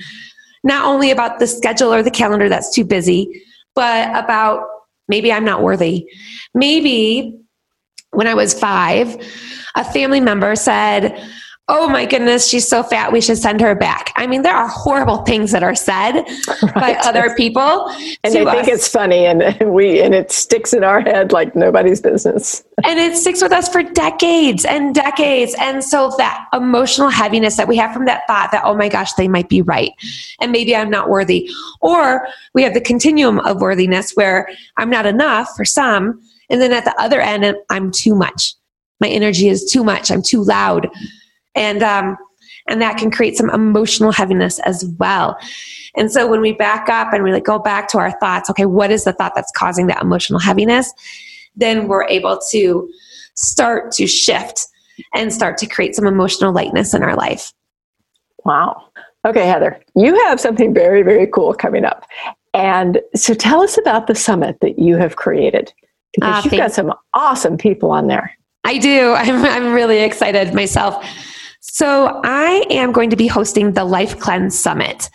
not 0.65 0.85
only 0.85 1.11
about 1.11 1.38
the 1.38 1.47
schedule 1.47 1.93
or 1.93 2.03
the 2.03 2.11
calendar 2.11 2.49
that's 2.49 2.75
too 2.75 2.85
busy, 2.85 3.43
but 3.75 4.09
about 4.17 4.67
maybe 5.09 5.33
I'm 5.33 5.45
not 5.45 5.62
worthy. 5.62 6.07
Maybe 6.55 7.38
when 8.11 8.27
I 8.27 8.35
was 8.35 8.59
five, 8.59 9.17
a 9.75 9.85
family 9.85 10.21
member 10.21 10.55
said, 10.57 11.29
oh 11.73 11.89
my 11.89 12.05
goodness, 12.05 12.47
she's 12.47 12.69
so 12.69 12.83
fat, 12.83 13.11
we 13.11 13.21
should 13.21 13.39
send 13.39 13.59
her 13.63 13.75
back. 13.75 14.13
I 14.17 14.27
mean, 14.27 14.43
there 14.43 14.55
are 14.55 14.69
horrible 14.69 15.25
things 15.25 15.53
that 15.53 15.63
are 15.63 15.75
said 15.75 16.13
right. 16.63 16.75
by 16.75 16.95
other 16.97 17.35
people. 17.35 17.89
And 18.23 18.35
they 18.35 18.45
think 18.45 18.69
it's 18.69 18.87
funny 18.87 19.25
and 19.25 19.43
we 19.73 20.03
and 20.03 20.15
it 20.15 20.31
sticks 20.31 20.75
in 20.75 20.85
our 20.85 21.01
head 21.01 21.33
like 21.33 21.57
nobody's 21.57 22.01
business. 22.03 22.63
and 22.85 22.99
it 22.99 23.17
sticks 23.17 23.41
with 23.41 23.53
us 23.53 23.71
for 23.71 23.83
decades 23.83 24.67
and 24.67 24.95
decades. 24.95 25.57
And 25.59 25.83
so 25.83 26.15
that 26.19 26.47
emotional 26.53 27.09
heaviness 27.09 27.57
that 27.57 27.69
we 27.69 27.77
have 27.79 27.95
from 27.95 28.05
that 28.05 28.27
thought 28.27 28.51
that, 28.53 28.63
oh 28.65 28.75
my 28.75 28.91
gosh, 28.91 29.15
they 29.15 29.27
might 29.27 29.49
be 29.49 29.63
right. 29.63 29.93
And 30.43 30.53
maybe 30.53 30.77
I'm 30.77 30.91
not 30.91 31.09
worthy. 31.09 31.51
Or 31.81 32.29
we 32.53 32.63
have 32.65 32.75
the 32.75 32.83
continuum 32.83 33.39
of 33.41 33.63
worthiness 33.63 34.13
where 34.13 34.47
I'm 34.77 34.91
not 34.91 35.07
enough 35.07 35.49
for 35.57 35.65
some. 35.65 36.21
And 36.51 36.61
then 36.61 36.73
at 36.73 36.85
the 36.85 36.95
other 37.01 37.23
end, 37.23 37.57
I'm 37.71 37.91
too 37.91 38.15
much. 38.15 38.55
My 39.01 39.09
energy 39.09 39.49
is 39.49 39.65
too 39.65 39.83
much. 39.83 40.11
I'm 40.11 40.23
too 40.23 40.45
loud 40.45 40.89
and 41.55 41.83
um, 41.83 42.17
and 42.69 42.81
that 42.81 42.97
can 42.97 43.11
create 43.11 43.37
some 43.37 43.51
emotional 43.51 44.12
heaviness 44.12 44.59
as 44.61 44.85
well. 44.99 45.37
And 45.97 46.11
so 46.11 46.27
when 46.27 46.41
we 46.41 46.53
back 46.53 46.88
up 46.88 47.12
and 47.12 47.23
we 47.23 47.33
like 47.33 47.45
go 47.45 47.59
back 47.59 47.88
to 47.88 47.99
our 47.99 48.12
thoughts, 48.19 48.49
okay, 48.51 48.67
what 48.67 48.91
is 48.91 49.05
the 49.05 49.12
thought 49.12 49.35
that's 49.35 49.53
causing 49.53 49.88
that 49.88 50.03
emotional 50.03 50.38
heaviness? 50.38 50.93
Then 51.55 51.88
we're 51.88 52.07
able 52.07 52.41
to 52.51 52.88
start 53.35 53.93
to 53.93 54.07
shift 54.07 54.67
and 55.15 55.33
start 55.33 55.59
to 55.59 55.67
create 55.67 55.95
some 55.95 56.07
emotional 56.07 56.53
lightness 56.53 56.95
in 56.95 57.03
our 57.03 57.17
life. 57.17 57.53
Wow. 58.45 58.88
Okay, 59.25 59.47
Heather, 59.47 59.81
you 59.95 60.15
have 60.27 60.41
something 60.41 60.75
very, 60.75 61.03
very 61.03 61.27
cool 61.27 61.55
coming 61.55 61.85
up. 61.85 62.07
And 62.55 63.01
so 63.15 63.35
tell 63.35 63.62
us 63.62 63.79
about 63.79 64.07
the 64.07 64.15
summit 64.15 64.59
that 64.61 64.79
you 64.79 64.97
have 64.97 65.17
created 65.17 65.73
because 66.12 66.45
uh, 66.45 66.49
you've 66.49 66.61
got 66.61 66.73
some 66.73 66.93
awesome 67.15 67.57
people 67.57 67.91
on 67.91 68.09
there. 68.09 68.37
I 68.65 68.79
do. 68.79 69.12
I'm, 69.17 69.45
I'm 69.45 69.73
really 69.73 69.99
excited 69.99 70.55
myself. 70.55 71.05
So, 71.64 72.20
I 72.25 72.66
am 72.70 72.90
going 72.90 73.09
to 73.11 73.16
be 73.16 73.29
hosting 73.29 73.72
the 73.72 73.85
Life 73.85 74.18
Cleanse 74.18 74.59
Summit. 74.59 75.09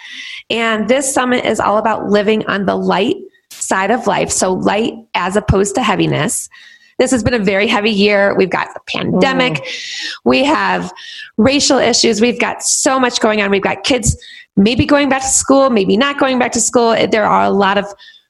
And 0.49 0.87
this 0.87 1.13
summit 1.13 1.43
is 1.43 1.59
all 1.59 1.77
about 1.77 2.07
living 2.07 2.45
on 2.47 2.65
the 2.65 2.75
light 2.75 3.17
side 3.49 3.91
of 3.91 4.07
life. 4.07 4.31
So, 4.31 4.53
light 4.53 4.93
as 5.13 5.35
opposed 5.35 5.75
to 5.75 5.83
heaviness. 5.83 6.49
This 6.99 7.11
has 7.11 7.21
been 7.21 7.33
a 7.33 7.39
very 7.39 7.67
heavy 7.67 7.91
year. 7.91 8.33
We've 8.33 8.49
got 8.49 8.69
the 8.73 8.79
pandemic, 8.87 9.55
mm. 9.55 10.17
we 10.23 10.45
have 10.45 10.91
racial 11.35 11.79
issues, 11.79 12.21
we've 12.21 12.39
got 12.39 12.63
so 12.63 12.97
much 12.97 13.19
going 13.19 13.41
on. 13.41 13.51
We've 13.51 13.61
got 13.61 13.83
kids 13.83 14.17
maybe 14.55 14.85
going 14.85 15.09
back 15.09 15.23
to 15.23 15.27
school, 15.27 15.69
maybe 15.69 15.97
not 15.97 16.17
going 16.17 16.39
back 16.39 16.53
to 16.53 16.61
school. 16.61 16.95
There 17.11 17.25
are 17.25 17.43
a 17.43 17.51
lot 17.51 17.77
of 17.77 17.85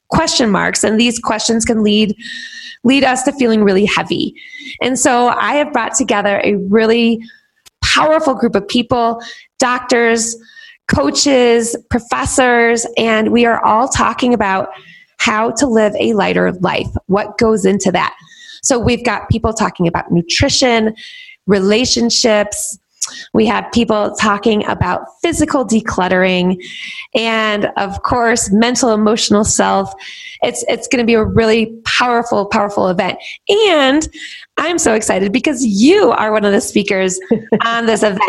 question 0.08 0.50
marks, 0.50 0.82
and 0.82 1.00
these 1.00 1.20
questions 1.20 1.64
can 1.64 1.84
lead 1.84 2.16
lead 2.82 3.04
us 3.04 3.22
to 3.22 3.32
feeling 3.32 3.62
really 3.62 3.84
heavy. 3.84 4.34
And 4.82 4.98
so 4.98 5.28
I 5.28 5.54
have 5.54 5.72
brought 5.72 5.94
together 5.94 6.40
a 6.42 6.56
really 6.56 7.20
powerful 7.82 8.34
group 8.34 8.54
of 8.54 8.66
people, 8.68 9.22
doctors, 9.58 10.36
coaches, 10.88 11.76
professors, 11.90 12.86
and 12.96 13.30
we 13.30 13.44
are 13.44 13.64
all 13.64 13.88
talking 13.88 14.32
about 14.32 14.68
how 15.18 15.50
to 15.50 15.66
live 15.66 15.94
a 15.98 16.14
lighter 16.14 16.52
life. 16.52 16.88
What 17.06 17.38
goes 17.38 17.64
into 17.64 17.92
that? 17.92 18.16
So 18.62 18.78
we've 18.78 19.04
got 19.04 19.28
people 19.28 19.52
talking 19.52 19.86
about 19.86 20.10
nutrition, 20.10 20.94
relationships, 21.46 22.78
we 23.32 23.46
have 23.46 23.70
people 23.72 24.14
talking 24.16 24.64
about 24.66 25.06
physical 25.22 25.66
decluttering 25.66 26.62
and 27.14 27.70
of 27.76 28.02
course 28.02 28.50
mental 28.50 28.90
emotional 28.90 29.44
self. 29.44 29.92
It's 30.42 30.64
it's 30.68 30.86
going 30.86 31.02
to 31.02 31.06
be 31.06 31.14
a 31.14 31.24
really 31.24 31.66
powerful 31.84 32.46
powerful 32.46 32.88
event. 32.88 33.18
And 33.70 34.08
I'm 34.56 34.78
so 34.78 34.94
excited 34.94 35.32
because 35.32 35.64
you 35.64 36.10
are 36.10 36.32
one 36.32 36.44
of 36.44 36.52
the 36.52 36.60
speakers 36.60 37.18
on 37.64 37.86
this 37.86 38.02
event. 38.02 38.20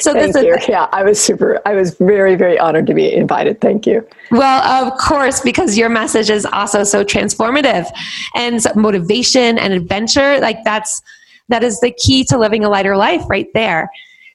So 0.00 0.12
Thank 0.12 0.32
this 0.32 0.44
you. 0.44 0.54
is 0.54 0.68
yeah, 0.68 0.88
I 0.92 1.02
was 1.02 1.20
super 1.20 1.60
I 1.66 1.74
was 1.74 1.94
very 1.96 2.36
very 2.36 2.58
honored 2.58 2.86
to 2.88 2.94
be 2.94 3.12
invited. 3.12 3.60
Thank 3.60 3.86
you. 3.86 4.06
Well, 4.30 4.86
of 4.86 4.98
course 4.98 5.40
because 5.40 5.76
your 5.76 5.88
message 5.88 6.30
is 6.30 6.46
also 6.46 6.84
so 6.84 7.04
transformative 7.04 7.86
and 8.34 8.64
motivation 8.74 9.58
and 9.58 9.72
adventure 9.72 10.40
like 10.40 10.58
that's 10.64 11.02
that 11.48 11.62
is 11.62 11.80
the 11.80 11.90
key 11.92 12.24
to 12.24 12.38
living 12.38 12.64
a 12.64 12.68
lighter 12.68 12.96
life 12.96 13.22
right 13.28 13.48
there. 13.54 13.90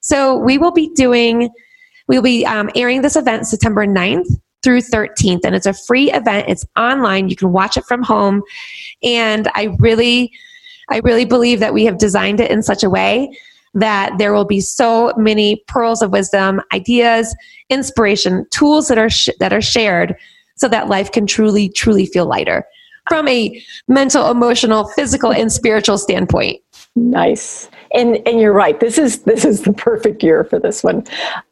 So 0.07 0.37
we 0.37 0.57
will 0.57 0.71
be 0.71 0.87
doing, 0.95 1.49
we'll 2.07 2.21
be 2.21 2.45
um, 2.45 2.69
airing 2.75 3.01
this 3.01 3.17
event 3.17 3.45
September 3.45 3.85
9th 3.85 4.27
through 4.63 4.79
13th, 4.79 5.41
and 5.43 5.53
it's 5.53 5.65
a 5.65 5.73
free 5.73 6.09
event. 6.13 6.47
It's 6.47 6.65
online. 6.77 7.27
You 7.27 7.35
can 7.35 7.51
watch 7.51 7.75
it 7.75 7.83
from 7.83 8.03
home. 8.03 8.41
And 9.03 9.49
I 9.53 9.75
really, 9.79 10.31
I 10.89 10.99
really 10.99 11.25
believe 11.25 11.59
that 11.59 11.73
we 11.73 11.83
have 11.83 11.97
designed 11.97 12.39
it 12.39 12.49
in 12.49 12.63
such 12.63 12.83
a 12.83 12.89
way 12.89 13.37
that 13.73 14.17
there 14.17 14.31
will 14.31 14.45
be 14.45 14.61
so 14.61 15.13
many 15.17 15.57
pearls 15.67 16.01
of 16.01 16.11
wisdom, 16.11 16.61
ideas, 16.71 17.35
inspiration, 17.69 18.45
tools 18.49 18.87
that 18.87 18.97
are 18.97 19.09
sh- 19.09 19.27
that 19.41 19.51
are 19.51 19.61
shared 19.61 20.15
so 20.55 20.69
that 20.69 20.87
life 20.87 21.11
can 21.11 21.27
truly 21.27 21.67
truly 21.67 22.05
feel 22.05 22.25
lighter 22.25 22.65
from 23.09 23.27
a 23.27 23.61
mental, 23.89 24.31
emotional, 24.31 24.87
physical 24.89 25.33
and 25.33 25.51
spiritual 25.51 25.97
standpoint. 25.97 26.61
Nice 26.97 27.69
and 27.93 28.17
and 28.27 28.39
you're 28.39 28.53
right. 28.53 28.79
This 28.79 28.97
is 28.97 29.23
this 29.23 29.43
is 29.45 29.61
the 29.63 29.73
perfect 29.73 30.23
year 30.23 30.43
for 30.43 30.59
this 30.59 30.83
one, 30.83 31.03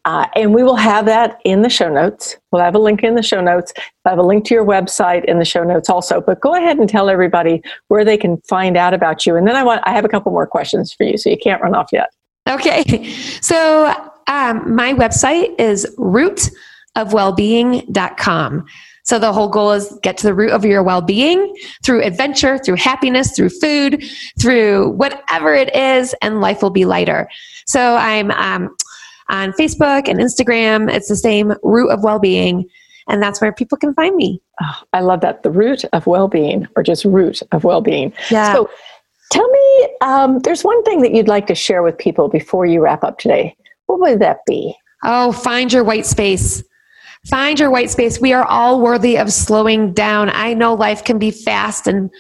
uh, 0.05 0.25
and 0.36 0.53
we 0.53 0.63
will 0.63 0.75
have 0.75 1.05
that 1.05 1.39
in 1.45 1.62
the 1.62 1.69
show 1.69 1.88
notes. 1.89 2.36
We'll 2.51 2.63
have 2.63 2.75
a 2.75 2.79
link 2.79 3.03
in 3.03 3.15
the 3.15 3.23
show 3.23 3.39
notes. 3.41 3.71
I 4.05 4.10
have 4.10 4.19
a 4.19 4.23
link 4.23 4.45
to 4.45 4.53
your 4.53 4.65
website 4.65 5.25
in 5.25 5.39
the 5.39 5.45
show 5.45 5.63
notes 5.63 5.89
also. 5.89 6.21
But 6.21 6.41
go 6.41 6.55
ahead 6.55 6.77
and 6.77 6.88
tell 6.89 7.10
everybody 7.10 7.63
where 7.88 8.05
they 8.05 8.17
can 8.17 8.38
find 8.47 8.77
out 8.77 8.93
about 8.93 9.25
you. 9.25 9.36
And 9.36 9.47
then 9.47 9.55
I 9.55 9.63
want 9.63 9.81
I 9.86 9.91
have 9.91 10.05
a 10.05 10.10
couple 10.10 10.31
more 10.31 10.47
questions 10.47 10.93
for 10.93 11.03
you, 11.03 11.17
so 11.17 11.29
you 11.29 11.38
can't 11.38 11.62
run 11.62 11.75
off 11.75 11.89
yet. 11.91 12.10
Okay, 12.49 13.10
so 13.41 13.93
um, 14.27 14.75
my 14.75 14.93
website 14.93 15.60
is 15.60 15.88
rootofwellbeing.com. 15.97 18.65
So 19.05 19.19
the 19.19 19.31
whole 19.31 19.47
goal 19.47 19.71
is 19.71 19.97
get 20.01 20.17
to 20.17 20.27
the 20.27 20.33
root 20.33 20.51
of 20.51 20.65
your 20.65 20.81
well-being 20.81 21.55
through 21.83 22.03
adventure, 22.03 22.57
through 22.57 22.77
happiness, 22.77 23.35
through 23.35 23.49
food, 23.49 24.03
through 24.41 24.89
whatever 24.89 25.53
it 25.53 25.73
is, 25.75 26.15
and 26.21 26.41
life 26.41 26.63
will 26.63 26.71
be 26.71 26.85
lighter. 26.85 27.29
So 27.67 27.95
I'm 27.95 28.31
um, 28.31 28.75
on 29.29 29.51
Facebook 29.53 30.09
and 30.09 30.19
Instagram. 30.19 30.91
It's 30.91 31.07
the 31.07 31.15
same 31.15 31.53
root 31.61 31.89
of 31.89 32.03
well-being, 32.03 32.67
and 33.07 33.21
that's 33.21 33.39
where 33.39 33.53
people 33.53 33.77
can 33.77 33.93
find 33.93 34.15
me. 34.15 34.41
Oh, 34.61 34.81
I 34.91 35.01
love 35.01 35.21
that. 35.21 35.43
The 35.43 35.51
root 35.51 35.85
of 35.93 36.07
well-being, 36.07 36.67
or 36.75 36.81
just 36.81 37.05
root 37.05 37.43
of 37.51 37.63
well-being. 37.63 38.11
Yeah. 38.31 38.53
So 38.53 38.69
tell 39.31 39.47
me, 39.47 39.87
um, 40.01 40.39
there's 40.39 40.63
one 40.63 40.83
thing 40.83 41.01
that 41.01 41.13
you'd 41.13 41.27
like 41.27 41.45
to 41.47 41.55
share 41.55 41.83
with 41.83 41.95
people 41.97 42.27
before 42.27 42.65
you 42.65 42.81
wrap 42.81 43.03
up 43.03 43.19
today. 43.19 43.55
What 43.85 43.99
would 43.99 44.19
that 44.19 44.39
be? 44.47 44.75
Oh, 45.03 45.31
find 45.31 45.71
your 45.71 45.83
white 45.83 46.07
space 46.07 46.63
Find 47.29 47.59
your 47.59 47.71
white 47.71 47.89
space. 47.89 48.19
We 48.19 48.33
are 48.33 48.45
all 48.45 48.81
worthy 48.81 49.17
of 49.17 49.33
slowing 49.33 49.93
down. 49.93 50.29
I 50.29 50.53
know 50.53 50.75
life 50.75 51.03
can 51.03 51.17
be 51.17 51.31
fast 51.31 51.88
and 51.88 52.11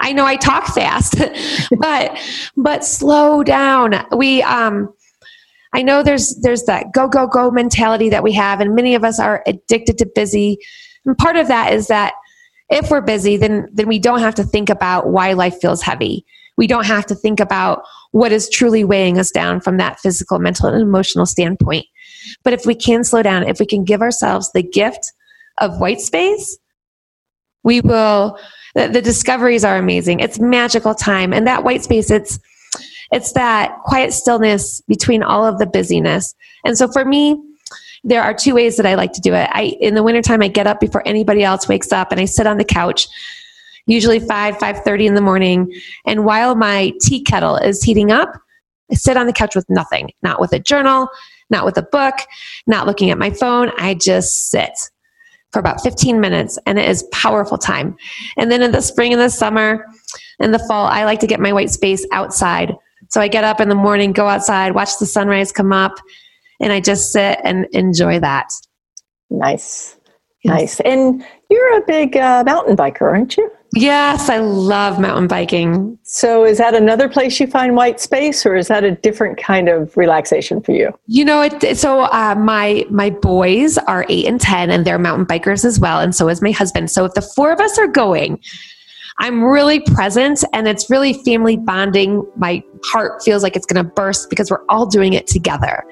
I 0.00 0.12
know 0.12 0.24
I 0.24 0.36
talk 0.36 0.66
fast, 0.66 1.16
but 1.78 2.18
but 2.56 2.84
slow 2.84 3.42
down. 3.42 4.06
We 4.16 4.42
um 4.42 4.92
I 5.72 5.82
know 5.82 6.02
there's 6.02 6.36
there's 6.42 6.64
that 6.64 6.92
go 6.92 7.08
go 7.08 7.26
go 7.26 7.50
mentality 7.50 8.10
that 8.10 8.22
we 8.22 8.32
have 8.32 8.60
and 8.60 8.74
many 8.74 8.94
of 8.94 9.04
us 9.04 9.18
are 9.18 9.42
addicted 9.46 9.96
to 9.98 10.06
busy. 10.14 10.58
And 11.06 11.16
part 11.16 11.36
of 11.36 11.48
that 11.48 11.72
is 11.72 11.86
that 11.88 12.14
if 12.68 12.90
we're 12.90 13.00
busy 13.00 13.36
then 13.36 13.66
then 13.72 13.88
we 13.88 13.98
don't 13.98 14.20
have 14.20 14.34
to 14.36 14.44
think 14.44 14.68
about 14.68 15.08
why 15.08 15.32
life 15.32 15.58
feels 15.60 15.80
heavy. 15.80 16.26
We 16.58 16.66
don't 16.66 16.86
have 16.86 17.06
to 17.06 17.14
think 17.14 17.40
about 17.40 17.82
what 18.10 18.32
is 18.32 18.50
truly 18.50 18.84
weighing 18.84 19.18
us 19.18 19.30
down 19.30 19.60
from 19.60 19.78
that 19.78 20.00
physical, 20.00 20.38
mental 20.38 20.68
and 20.68 20.82
emotional 20.82 21.24
standpoint. 21.24 21.86
But 22.42 22.52
if 22.52 22.66
we 22.66 22.74
can 22.74 23.04
slow 23.04 23.22
down, 23.22 23.48
if 23.48 23.60
we 23.60 23.66
can 23.66 23.84
give 23.84 24.02
ourselves 24.02 24.52
the 24.52 24.62
gift 24.62 25.12
of 25.58 25.80
white 25.80 26.00
space, 26.00 26.58
we 27.62 27.80
will 27.80 28.38
the, 28.74 28.88
the 28.88 29.02
discoveries 29.02 29.64
are 29.64 29.76
amazing. 29.76 30.20
It's 30.20 30.38
magical 30.38 30.94
time. 30.94 31.32
And 31.32 31.46
that 31.46 31.64
white 31.64 31.82
space, 31.82 32.10
it's 32.10 32.38
it's 33.10 33.32
that 33.32 33.76
quiet 33.84 34.12
stillness 34.12 34.80
between 34.82 35.22
all 35.22 35.44
of 35.44 35.58
the 35.58 35.66
busyness. 35.66 36.34
And 36.64 36.78
so 36.78 36.86
for 36.86 37.04
me, 37.04 37.40
there 38.04 38.22
are 38.22 38.32
two 38.32 38.54
ways 38.54 38.76
that 38.76 38.86
I 38.86 38.94
like 38.94 39.12
to 39.14 39.20
do 39.20 39.34
it. 39.34 39.48
I 39.52 39.76
in 39.80 39.94
the 39.94 40.02
wintertime 40.02 40.42
I 40.42 40.48
get 40.48 40.66
up 40.66 40.80
before 40.80 41.06
anybody 41.06 41.42
else 41.42 41.68
wakes 41.68 41.92
up 41.92 42.12
and 42.12 42.20
I 42.20 42.24
sit 42.24 42.46
on 42.46 42.58
the 42.58 42.64
couch 42.64 43.08
usually 43.86 44.20
5 44.20 44.56
5:30 44.56 45.06
in 45.06 45.14
the 45.14 45.20
morning 45.20 45.72
and 46.06 46.24
while 46.24 46.54
my 46.54 46.92
tea 47.00 47.22
kettle 47.22 47.56
is 47.56 47.82
heating 47.82 48.12
up 48.12 48.40
I 48.90 48.94
sit 48.94 49.16
on 49.16 49.26
the 49.26 49.32
couch 49.32 49.54
with 49.54 49.68
nothing, 49.68 50.10
not 50.22 50.40
with 50.40 50.52
a 50.52 50.58
journal, 50.58 51.08
not 51.50 51.64
with 51.64 51.76
a 51.76 51.82
book, 51.82 52.14
not 52.66 52.86
looking 52.86 53.10
at 53.10 53.18
my 53.18 53.30
phone. 53.30 53.70
I 53.78 53.94
just 53.94 54.50
sit 54.50 54.72
for 55.52 55.58
about 55.58 55.82
15 55.82 56.20
minutes 56.20 56.58
and 56.66 56.78
it 56.78 56.88
is 56.88 57.02
powerful 57.12 57.58
time. 57.58 57.96
And 58.36 58.50
then 58.50 58.62
in 58.62 58.72
the 58.72 58.80
spring 58.80 59.12
and 59.12 59.20
the 59.20 59.30
summer 59.30 59.84
and 60.38 60.54
the 60.54 60.60
fall, 60.60 60.86
I 60.86 61.04
like 61.04 61.20
to 61.20 61.26
get 61.26 61.40
my 61.40 61.52
white 61.52 61.70
space 61.70 62.06
outside. 62.12 62.74
So 63.08 63.20
I 63.20 63.28
get 63.28 63.44
up 63.44 63.60
in 63.60 63.68
the 63.68 63.74
morning, 63.74 64.12
go 64.12 64.28
outside, 64.28 64.74
watch 64.74 64.98
the 64.98 65.06
sunrise 65.06 65.50
come 65.50 65.72
up, 65.72 65.94
and 66.60 66.72
I 66.72 66.80
just 66.80 67.12
sit 67.12 67.40
and 67.42 67.66
enjoy 67.72 68.20
that. 68.20 68.48
Nice. 69.30 69.96
Yes. 70.44 70.54
Nice. 70.54 70.80
And 70.80 71.24
you're 71.50 71.78
a 71.78 71.86
big 71.86 72.16
uh, 72.16 72.44
mountain 72.44 72.76
biker, 72.76 73.02
aren't 73.02 73.36
you? 73.36 73.50
Yes, 73.74 74.28
I 74.28 74.38
love 74.38 74.98
mountain 74.98 75.28
biking. 75.28 75.96
So, 76.02 76.44
is 76.44 76.58
that 76.58 76.74
another 76.74 77.08
place 77.08 77.38
you 77.38 77.46
find 77.46 77.76
white 77.76 78.00
space, 78.00 78.44
or 78.44 78.56
is 78.56 78.66
that 78.66 78.82
a 78.82 78.92
different 78.96 79.38
kind 79.38 79.68
of 79.68 79.96
relaxation 79.96 80.60
for 80.60 80.72
you? 80.72 80.92
You 81.06 81.24
know, 81.24 81.42
it, 81.42 81.78
so 81.78 82.02
uh, 82.02 82.34
my 82.36 82.84
my 82.90 83.10
boys 83.10 83.78
are 83.78 84.04
eight 84.08 84.26
and 84.26 84.40
ten, 84.40 84.70
and 84.70 84.84
they're 84.84 84.98
mountain 84.98 85.24
bikers 85.24 85.64
as 85.64 85.78
well, 85.78 86.00
and 86.00 86.14
so 86.14 86.28
is 86.28 86.42
my 86.42 86.50
husband. 86.50 86.90
So, 86.90 87.04
if 87.04 87.14
the 87.14 87.22
four 87.22 87.52
of 87.52 87.60
us 87.60 87.78
are 87.78 87.86
going, 87.86 88.40
I'm 89.20 89.44
really 89.44 89.80
present 89.80 90.42
and 90.54 90.66
it's 90.66 90.88
really 90.88 91.12
family 91.12 91.56
bonding. 91.56 92.26
My 92.36 92.64
heart 92.84 93.22
feels 93.22 93.42
like 93.42 93.54
it's 93.54 93.66
going 93.66 93.84
to 93.84 93.88
burst 93.88 94.30
because 94.30 94.50
we're 94.50 94.64
all 94.70 94.86
doing 94.86 95.12
it 95.12 95.26
together. 95.26 95.84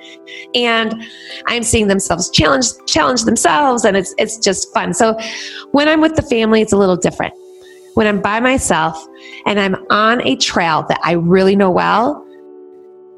And 0.54 1.04
I'm 1.46 1.62
seeing 1.62 1.88
themselves 1.88 2.30
challenge 2.30 2.66
challenge 2.86 3.24
themselves 3.24 3.84
and 3.84 3.98
it's 3.98 4.14
it's 4.16 4.38
just 4.38 4.72
fun. 4.72 4.94
So 4.94 5.16
when 5.72 5.88
I'm 5.88 6.00
with 6.00 6.16
the 6.16 6.22
family 6.22 6.62
it's 6.62 6.72
a 6.72 6.78
little 6.78 6.96
different. 6.96 7.34
When 7.98 8.06
I'm 8.06 8.22
by 8.22 8.38
myself 8.38 9.04
and 9.44 9.58
I'm 9.58 9.74
on 9.90 10.24
a 10.24 10.36
trail 10.36 10.84
that 10.88 11.00
I 11.02 11.14
really 11.14 11.56
know 11.56 11.68
well, 11.68 12.24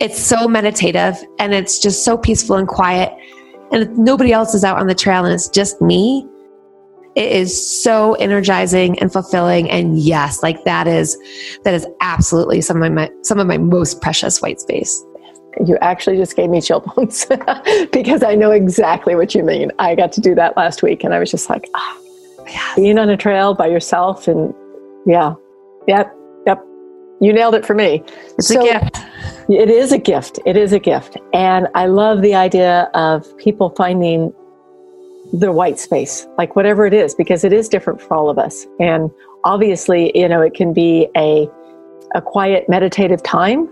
it's 0.01 0.19
so 0.19 0.49
meditative 0.49 1.23
and 1.39 1.53
it's 1.53 1.79
just 1.79 2.03
so 2.03 2.17
peaceful 2.17 2.57
and 2.57 2.67
quiet. 2.67 3.13
And 3.73 3.95
nobody 3.99 4.33
else 4.33 4.55
is 4.55 4.65
out 4.65 4.79
on 4.79 4.87
the 4.87 4.95
trail 4.95 5.27
and 5.27 5.35
it's 5.35 5.51
just 5.51 5.83
me. 5.83 6.27
It 7.15 7.31
is 7.31 7.83
so 7.83 8.15
energizing 8.15 8.99
and 9.01 9.13
fulfilling. 9.13 9.69
And 9.71 9.99
yes 9.99 10.43
like 10.43 10.65
that 10.65 10.87
is 10.87 11.15
that 11.65 11.75
is 11.75 11.87
absolutely 12.01 12.63
some 12.63 12.83
of 12.83 12.91
my 12.91 13.11
some 13.21 13.39
of 13.39 13.47
my 13.47 13.59
most 13.59 14.01
precious 14.01 14.41
white 14.41 14.63
space. 14.63 15.05
You 15.63 15.77
actually 15.83 16.17
just 16.17 16.37
gave 16.37 16.49
me 16.49 16.63
chill 16.63 16.81
bumps 16.81 17.27
because 17.93 18.23
I 18.23 18.35
know 18.35 18.51
exactly 18.51 19.15
what 19.15 19.35
you 19.35 19.43
mean. 19.43 19.73
I 19.79 19.95
got 19.95 20.11
to 20.13 20.23
do 20.23 20.35
that 20.37 20.57
last 20.57 20.83
week 20.83 21.05
and 21.05 21.13
I 21.13 21.19
was 21.19 21.31
just 21.31 21.51
like, 21.51 21.69
ah, 21.75 21.99
yes. 22.47 22.77
being 22.77 22.99
on 22.99 23.11
a 23.11 23.17
trail 23.19 23.53
by 23.53 23.67
yourself 23.67 24.27
and 24.27 24.55
yeah, 25.07 25.35
yep, 25.87 26.15
yep. 26.47 26.65
You 27.21 27.33
nailed 27.33 27.55
it 27.55 27.67
for 27.67 27.75
me. 27.75 28.03
It's 28.39 28.49
so, 28.49 28.61
a 28.61 28.65
gift. 28.65 28.99
It 29.49 29.69
is 29.69 29.93
a 29.93 29.99
gift. 29.99 30.39
It 30.47 30.57
is 30.57 30.73
a 30.73 30.79
gift. 30.79 31.19
And 31.33 31.69
I 31.75 31.87
love 31.87 32.23
the 32.23 32.35
idea 32.35 32.91
of 32.95 33.37
people 33.37 33.71
finding 33.71 34.33
the 35.33 35.53
white 35.53 35.79
space, 35.79 36.27
like 36.39 36.57
whatever 36.57 36.87
it 36.87 36.95
is, 36.95 37.15
because 37.15 37.45
it 37.45 37.53
is 37.53 37.69
different 37.69 38.01
for 38.01 38.15
all 38.15 38.31
of 38.31 38.39
us. 38.39 38.67
And 38.79 39.11
obviously, 39.45 40.17
you 40.19 40.29
know, 40.29 40.41
it 40.41 40.55
can 40.55 40.73
be 40.73 41.09
a 41.17 41.49
a 42.15 42.21
quiet 42.21 42.69
meditative 42.69 43.23
time, 43.23 43.69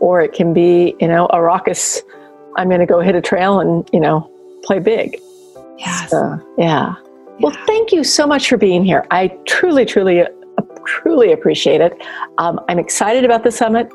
or 0.00 0.20
it 0.20 0.32
can 0.32 0.52
be, 0.52 0.96
you 1.00 1.06
know, 1.06 1.28
a 1.32 1.40
raucous. 1.40 2.02
I'm 2.56 2.68
going 2.68 2.80
to 2.80 2.86
go 2.86 3.00
hit 3.00 3.14
a 3.14 3.20
trail 3.20 3.60
and 3.60 3.88
you 3.92 4.00
know 4.00 4.30
play 4.62 4.78
big. 4.78 5.20
Yes. 5.78 6.10
So, 6.10 6.40
yeah. 6.58 6.94
Well, 7.40 7.54
thank 7.66 7.92
you 7.92 8.02
so 8.02 8.26
much 8.26 8.48
for 8.48 8.56
being 8.56 8.84
here. 8.84 9.06
I 9.10 9.28
truly, 9.46 9.84
truly, 9.84 10.24
truly 10.86 11.32
appreciate 11.32 11.80
it. 11.80 12.00
Um, 12.38 12.60
I'm 12.68 12.78
excited 12.78 13.24
about 13.24 13.44
the 13.44 13.50
summit. 13.50 13.88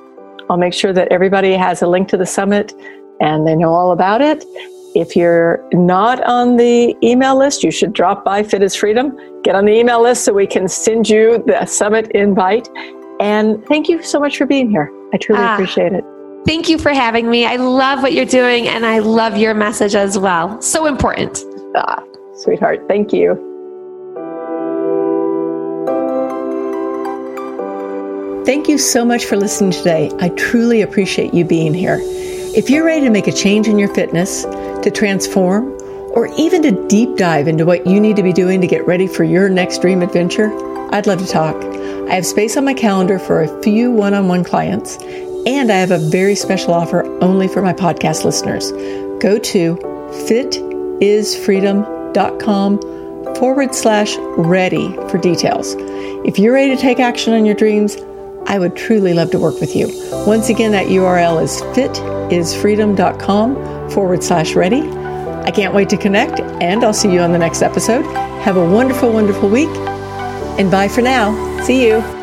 I'll 0.50 0.58
make 0.58 0.74
sure 0.74 0.94
that 0.94 1.08
everybody 1.10 1.54
has 1.54 1.82
a 1.82 1.88
link 1.88 2.08
to 2.10 2.18
the 2.18 2.26
summit 2.26 2.74
and 3.20 3.48
they 3.48 3.56
know 3.56 3.74
all 3.74 3.92
about 3.92 4.22
it. 4.22 4.44
If 4.94 5.16
you're 5.16 5.66
not 5.72 6.22
on 6.26 6.58
the 6.58 6.96
email 7.02 7.38
list, 7.38 7.64
you 7.64 7.72
should 7.72 7.94
drop 7.94 8.26
by 8.26 8.44
Fit 8.44 8.62
is 8.62 8.76
Freedom. 8.76 9.18
Get 9.44 9.56
on 9.56 9.66
the 9.66 9.72
email 9.72 10.02
list 10.02 10.26
so 10.26 10.34
we 10.34 10.46
can 10.46 10.68
send 10.68 11.10
you 11.10 11.42
the 11.48 11.66
summit 11.66 12.12
invite. 12.12 12.68
And 13.22 13.66
thank 13.68 13.88
you 13.88 14.04
so 14.04 14.20
much 14.20 14.38
for 14.38 14.46
being 14.46 14.70
here. 14.70 14.92
I 15.14 15.18
truly 15.18 15.42
ah, 15.42 15.54
appreciate 15.54 15.94
it. 15.94 16.04
Thank 16.46 16.68
you 16.68 16.78
for 16.78 16.92
having 16.92 17.30
me. 17.30 17.46
I 17.46 17.56
love 17.56 18.02
what 18.02 18.14
you're 18.14 18.26
doing 18.26 18.68
and 18.68 18.86
I 18.86 19.00
love 19.00 19.38
your 19.38 19.54
message 19.54 19.96
as 19.96 20.18
well. 20.18 20.62
So 20.62 20.88
important. 20.88 21.46
Ah, 21.76 22.04
sweetheart. 22.34 22.82
Thank 22.90 23.14
you. 23.14 23.51
Thank 28.46 28.68
you 28.68 28.78
so 28.80 29.06
much 29.06 29.26
for 29.26 29.38
listening 29.38 29.72
today. 29.72 30.10
I 30.20 30.30
truly 30.30 30.82
appreciate 30.82 31.32
you 31.34 31.46
being 31.46 31.76
here. 31.76 32.00
If 32.02 32.72
you're 32.72 32.84
ready 32.84 33.02
to 33.02 33.12
make 33.12 33.28
a 33.28 33.32
change 33.32 33.68
in 33.68 33.78
your 33.78 33.94
fitness, 33.94 34.42
to 34.44 34.90
transform, 34.92 35.72
or 36.14 36.28
even 36.38 36.64
to 36.64 36.72
deep 36.88 37.18
dive 37.18 37.48
into 37.48 37.66
what 37.66 37.86
you 37.86 38.00
need 38.00 38.16
to 38.16 38.24
be 38.24 38.34
doing 38.34 38.60
to 38.62 38.68
get 38.68 38.88
ready 38.88 39.06
for 39.06 39.24
your 39.24 39.48
next 39.48 39.82
dream 39.82 40.02
adventure, 40.02 40.52
I'd 40.92 41.06
love 41.06 41.20
to 41.20 41.28
talk. 41.28 41.56
I 42.10 42.16
have 42.16 42.26
space 42.26 42.58
on 42.58 42.66
my 42.66 42.74
calendar 42.74 43.20
for 43.20 43.44
a 43.44 43.62
few 43.62 43.92
one 43.92 44.16
on 44.16 44.28
one 44.28 44.44
clients, 44.44 44.98
and 45.46 45.72
I 45.72 45.76
have 45.76 45.92
a 45.92 46.00
very 46.00 46.34
special 46.36 46.74
offer 46.74 47.06
only 47.24 47.48
for 47.48 47.62
my 47.62 47.74
podcast 47.74 48.26
listeners. 48.26 48.72
Go 49.22 49.38
to 49.38 49.76
fitisfreedom.com 50.28 52.80
forward 53.36 53.76
slash 53.76 54.16
ready 54.36 54.92
for 55.10 55.20
details. 55.20 55.76
If 56.26 56.40
you're 56.40 56.54
ready 56.54 56.76
to 56.76 56.82
take 56.82 57.00
action 57.00 57.34
on 57.34 57.46
your 57.46 57.56
dreams, 57.56 57.98
I 58.52 58.60
would 58.60 58.76
truly 58.76 59.14
love 59.14 59.32
to 59.32 59.40
work 59.40 59.62
with 59.62 59.78
you. 59.78 59.88
Once 60.28 60.50
again, 60.50 60.74
that 60.74 60.88
URL 60.88 61.42
is 61.42 61.62
fitisfreedom.com 61.74 63.90
forward 63.90 64.22
slash 64.24 64.56
ready. 64.56 64.82
I 64.82 65.52
can't 65.52 65.74
wait 65.74 65.88
to 65.90 65.98
connect, 65.98 66.42
and 66.62 66.84
I'll 66.84 66.94
see 66.94 67.14
you 67.14 67.22
on 67.22 67.32
the 67.32 67.40
next 67.40 67.62
episode. 67.62 68.04
Have 68.44 68.58
a 68.58 68.70
wonderful, 68.70 69.14
wonderful 69.14 69.48
week, 69.48 69.70
and 70.60 70.70
bye 70.70 70.90
for 70.90 71.02
now. 71.02 71.64
See 71.64 71.88
you. 71.88 72.21